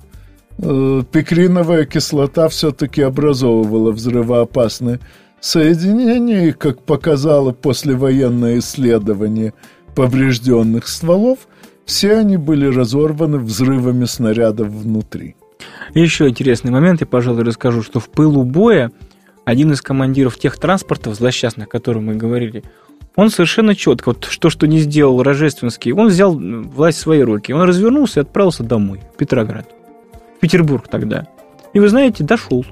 э, 0.58 1.04
пикриновая 1.12 1.86
кислота 1.86 2.50
все-таки 2.50 3.02
образовывала 3.02 3.92
взрывоопасные 3.92 5.00
соединения, 5.40 6.50
и, 6.50 6.52
как 6.52 6.84
показало 6.84 7.52
послевоенное 7.52 8.60
исследование 8.60 9.54
поврежденных 9.96 10.88
стволов, 10.88 11.40
все 11.86 12.18
они 12.18 12.38
были 12.38 12.68
разорваны 12.68 13.38
взрывами 13.40 14.06
снарядов 14.06 14.70
внутри. 14.70 15.36
Еще 15.94 16.30
интересный 16.30 16.72
момент, 16.72 17.02
я, 17.02 17.08
пожалуй, 17.08 17.44
расскажу, 17.44 17.84
что 17.84 18.00
в 18.00 18.10
пылу 18.10 18.44
боя 18.44 18.92
один 19.46 19.72
из 19.72 19.82
командиров 19.82 20.38
тех 20.38 20.58
транспортов 20.58 21.16
злосчастных, 21.16 21.68
о 21.68 21.70
которых 21.70 22.04
мы 22.04 22.16
говорили, 22.16 22.64
он 23.16 23.30
совершенно 23.30 23.76
четко, 23.76 24.10
вот 24.10 24.26
что, 24.26 24.50
что 24.50 24.68
не 24.68 24.80
сделал 24.80 25.22
Рожественский, 25.22 25.92
он 25.92 26.08
взял 26.08 26.34
власть 26.34 27.00
в 27.00 27.02
свои 27.02 27.22
руки, 27.22 27.52
он 27.52 27.64
развернулся 27.64 28.22
и 28.22 28.24
отправился 28.24 28.64
домой, 28.64 29.02
в 29.14 29.18
Петроград, 29.18 29.68
Петербург 30.42 30.88
тогда. 30.90 31.28
И 31.74 31.80
вы 31.80 31.88
знаете, 31.88 32.24
дошел. 32.24 32.66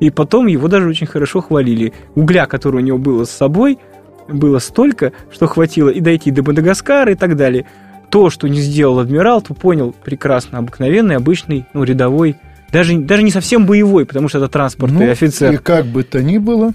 И 0.00 0.10
потом 0.10 0.46
его 0.46 0.66
даже 0.68 0.88
очень 0.88 1.06
хорошо 1.06 1.40
хвалили. 1.40 1.92
Угля, 2.14 2.46
который 2.46 2.76
у 2.76 2.84
него 2.84 2.98
было 2.98 3.24
с 3.24 3.30
собой, 3.30 3.78
было 4.28 4.58
столько, 4.58 5.12
что 5.30 5.46
хватило 5.46 5.88
и 5.88 6.00
дойти 6.00 6.32
до 6.32 6.42
Мадагаскара 6.42 7.12
и 7.12 7.14
так 7.14 7.36
далее. 7.36 7.66
То, 8.10 8.30
что 8.30 8.48
не 8.48 8.60
сделал 8.60 8.98
адмирал, 8.98 9.40
то 9.42 9.54
понял 9.54 9.94
прекрасно 10.04 10.58
обыкновенный, 10.58 11.16
обычный, 11.16 11.66
ну, 11.72 11.84
рядовой 11.84 12.36
даже, 12.72 12.98
даже 12.98 13.22
не 13.22 13.30
совсем 13.30 13.66
боевой, 13.66 14.06
потому 14.06 14.28
что 14.28 14.38
это 14.38 14.48
транспортный 14.48 15.06
ну, 15.06 15.12
офицер. 15.12 15.52
И 15.52 15.56
как 15.56 15.86
бы 15.86 16.02
то 16.02 16.22
ни 16.22 16.38
было, 16.38 16.72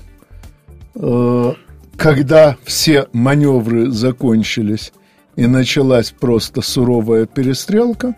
э, 0.95 1.53
когда 1.97 2.57
все 2.63 3.07
маневры 3.13 3.91
закончились 3.91 4.93
и 5.35 5.47
началась 5.47 6.11
просто 6.11 6.61
суровая 6.61 7.25
перестрелка, 7.25 8.15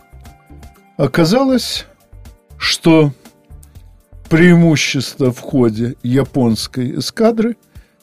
оказалось, 0.98 1.86
что 2.64 3.12
преимущество 4.30 5.34
в 5.34 5.42
ходе 5.42 5.96
японской 6.02 6.98
эскадры 6.98 7.58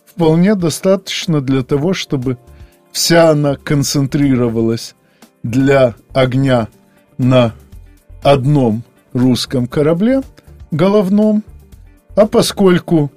вполне 0.04 0.54
достаточно 0.54 1.40
для 1.40 1.62
того, 1.62 1.94
чтобы 1.94 2.36
вся 2.92 3.30
она 3.30 3.56
концентрировалась 3.56 4.94
для 5.42 5.94
огня 6.12 6.68
на 7.16 7.54
одном 8.22 8.82
русском 9.14 9.66
корабле 9.66 10.20
головном, 10.70 11.42
а 12.14 12.26
поскольку 12.26 13.10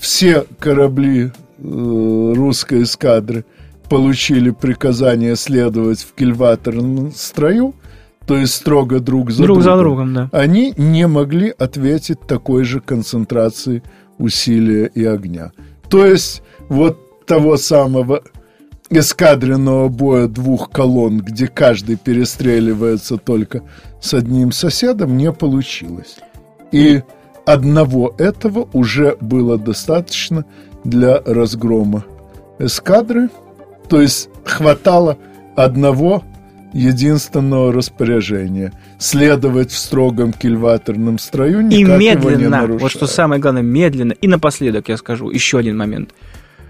все 0.00 0.46
корабли 0.58 1.26
э, 1.26 1.32
русской 2.34 2.84
эскадры 2.84 3.44
получили 3.90 4.48
приказание 4.48 5.36
следовать 5.36 6.00
в 6.00 6.14
кильваторном 6.14 7.12
строю, 7.12 7.74
то 8.26 8.36
есть 8.36 8.54
строго 8.54 9.00
друг 9.00 9.30
за 9.30 9.42
друг 9.42 9.58
другом, 9.58 9.62
за 9.62 9.78
другом 9.78 10.14
да. 10.14 10.28
они 10.32 10.74
не 10.76 11.06
могли 11.06 11.52
ответить 11.56 12.20
такой 12.20 12.64
же 12.64 12.80
концентрации 12.80 13.82
усилия 14.18 14.86
и 14.86 15.04
огня. 15.04 15.52
То 15.88 16.06
есть 16.06 16.42
вот 16.68 17.26
того 17.26 17.56
самого 17.56 18.22
эскадренного 18.90 19.88
боя 19.88 20.28
двух 20.28 20.70
колонн, 20.70 21.20
где 21.20 21.46
каждый 21.46 21.96
перестреливается 21.96 23.16
только 23.16 23.62
с 24.00 24.14
одним 24.14 24.52
соседом, 24.52 25.16
не 25.16 25.32
получилось. 25.32 26.16
И 26.72 27.02
одного 27.46 28.14
этого 28.18 28.68
уже 28.72 29.16
было 29.20 29.58
достаточно 29.58 30.44
для 30.84 31.20
разгрома 31.20 32.04
эскадры, 32.58 33.30
то 33.88 34.00
есть 34.00 34.28
хватало 34.44 35.18
одного 35.56 36.22
единственного 36.72 37.72
распоряжения 37.72 38.72
следовать 38.98 39.70
в 39.70 39.78
строгом 39.78 40.32
кильваторном 40.32 41.18
строю, 41.18 41.62
никак 41.62 42.00
и 42.00 42.04
медленно, 42.04 42.30
его 42.30 42.40
не 42.40 42.48
нарушая. 42.48 42.78
вот 42.78 42.90
что 42.90 43.06
самое 43.06 43.40
главное, 43.40 43.62
медленно. 43.62 44.12
И 44.12 44.28
напоследок 44.28 44.88
я 44.88 44.96
скажу 44.96 45.30
еще 45.30 45.58
один 45.58 45.76
момент. 45.76 46.14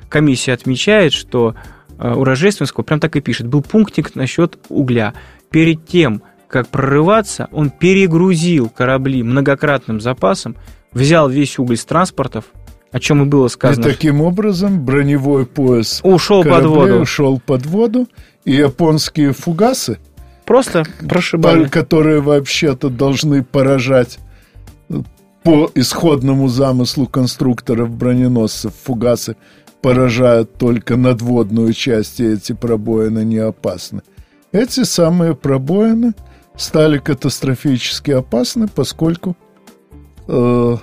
Комиссия 0.08 0.52
отмечает, 0.52 1.12
что 1.12 1.54
Э, 2.02 2.14
у 2.14 2.24
Рожественского 2.24 2.84
прям 2.84 3.00
так 3.00 3.14
и 3.16 3.20
пишет. 3.20 3.46
Был 3.46 3.62
пунктик 3.62 4.14
насчет 4.16 4.58
угля. 4.68 5.14
Перед 5.50 5.86
тем, 5.86 6.22
как 6.48 6.68
прорываться, 6.68 7.48
он 7.52 7.70
перегрузил 7.70 8.68
корабли 8.68 9.22
многократным 9.22 10.00
запасом, 10.00 10.56
взял 10.92 11.28
весь 11.28 11.58
уголь 11.58 11.76
с 11.76 11.84
транспортов, 11.84 12.46
о 12.92 13.00
чем 13.00 13.22
и 13.22 13.24
было 13.24 13.48
сказано. 13.48 13.86
И 13.86 13.90
таким 13.90 14.20
образом 14.20 14.84
броневой 14.84 15.46
пояс 15.46 16.00
ушел 16.04 16.44
под 16.44 16.66
воду. 16.66 17.00
ушел 17.00 17.40
под 17.44 17.66
воду, 17.66 18.06
и 18.44 18.52
японские 18.52 19.32
фугасы, 19.32 19.98
просто 20.44 20.84
прошибали. 21.08 21.64
которые 21.64 22.20
вообще-то 22.20 22.90
должны 22.90 23.42
поражать 23.42 24.18
по 25.42 25.70
исходному 25.74 26.48
замыслу 26.48 27.06
конструкторов 27.06 27.90
броненосцев 27.90 28.72
фугасы 28.84 29.36
поражают 29.80 30.54
только 30.56 30.96
надводную 30.96 31.72
часть, 31.72 32.20
и 32.20 32.24
эти 32.24 32.52
пробоины 32.52 33.24
не 33.24 33.38
опасны. 33.38 34.02
Эти 34.52 34.84
самые 34.84 35.34
пробоины 35.34 36.12
стали 36.56 36.98
катастрофически 36.98 38.12
опасны, 38.12 38.68
поскольку 38.68 39.36
э, 40.28 40.76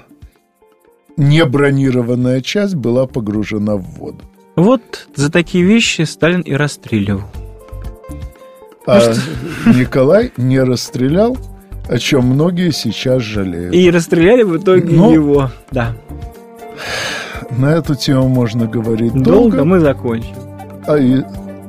небронированная 1.20 2.42
часть 2.42 2.76
была 2.76 3.06
погружена 3.06 3.76
в 3.76 3.84
воду. 3.98 4.24
Вот 4.56 5.08
за 5.16 5.32
такие 5.32 5.64
вещи 5.64 6.02
Сталин 6.02 6.42
и 6.42 6.54
расстреливал. 6.54 7.24
А 8.88 9.14
ну, 9.66 9.74
Николай 9.74 10.32
не 10.38 10.60
расстрелял, 10.60 11.38
о 11.88 11.98
чем 12.00 12.26
многие 12.26 12.72
сейчас 12.72 13.22
жалеют. 13.22 13.76
И 13.76 13.92
расстреляли 13.92 14.44
в 14.44 14.58
итоге 14.58 14.96
Но... 14.96 15.14
его, 15.14 15.52
да. 15.72 15.96
На 17.58 17.74
эту 17.76 17.96
тему 17.96 18.28
можно 18.28 18.66
говорить 18.66 19.14
долго. 19.14 19.32
Долго 19.32 19.66
мы 19.66 19.80
закончим. 19.80 20.36
А 20.88 20.98
и, 20.98 21.22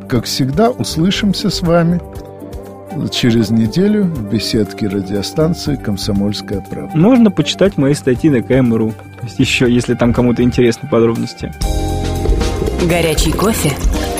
как 0.08 0.24
всегда, 0.24 0.70
услышимся 0.70 1.50
с 1.50 1.60
вами 1.60 2.00
через 3.10 3.50
неделю 3.50 4.04
в 4.04 4.30
беседке 4.30 4.88
радиостанции 4.88 5.76
«Комсомольская 5.76 6.60
правда». 6.60 6.96
Можно 6.96 7.30
почитать 7.30 7.76
мои 7.76 7.94
статьи 7.94 8.30
на 8.30 8.42
КМРУ. 8.42 8.94
Еще, 9.38 9.72
если 9.72 9.94
там 9.94 10.12
кому-то 10.12 10.42
интересны 10.42 10.88
подробности. 10.88 11.52
Горячий 12.88 13.32
кофе, 13.32 13.72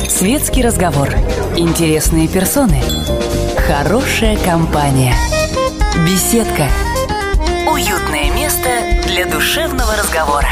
светский 0.09 0.63
разговор, 0.63 1.09
интересные 1.57 2.29
персоны, 2.29 2.81
хорошая 3.67 4.37
компания, 4.37 5.15
беседка, 6.07 6.69
уютное 7.73 8.31
место 8.35 8.69
для 9.07 9.27
душевного 9.27 9.93
разговора. 9.97 10.49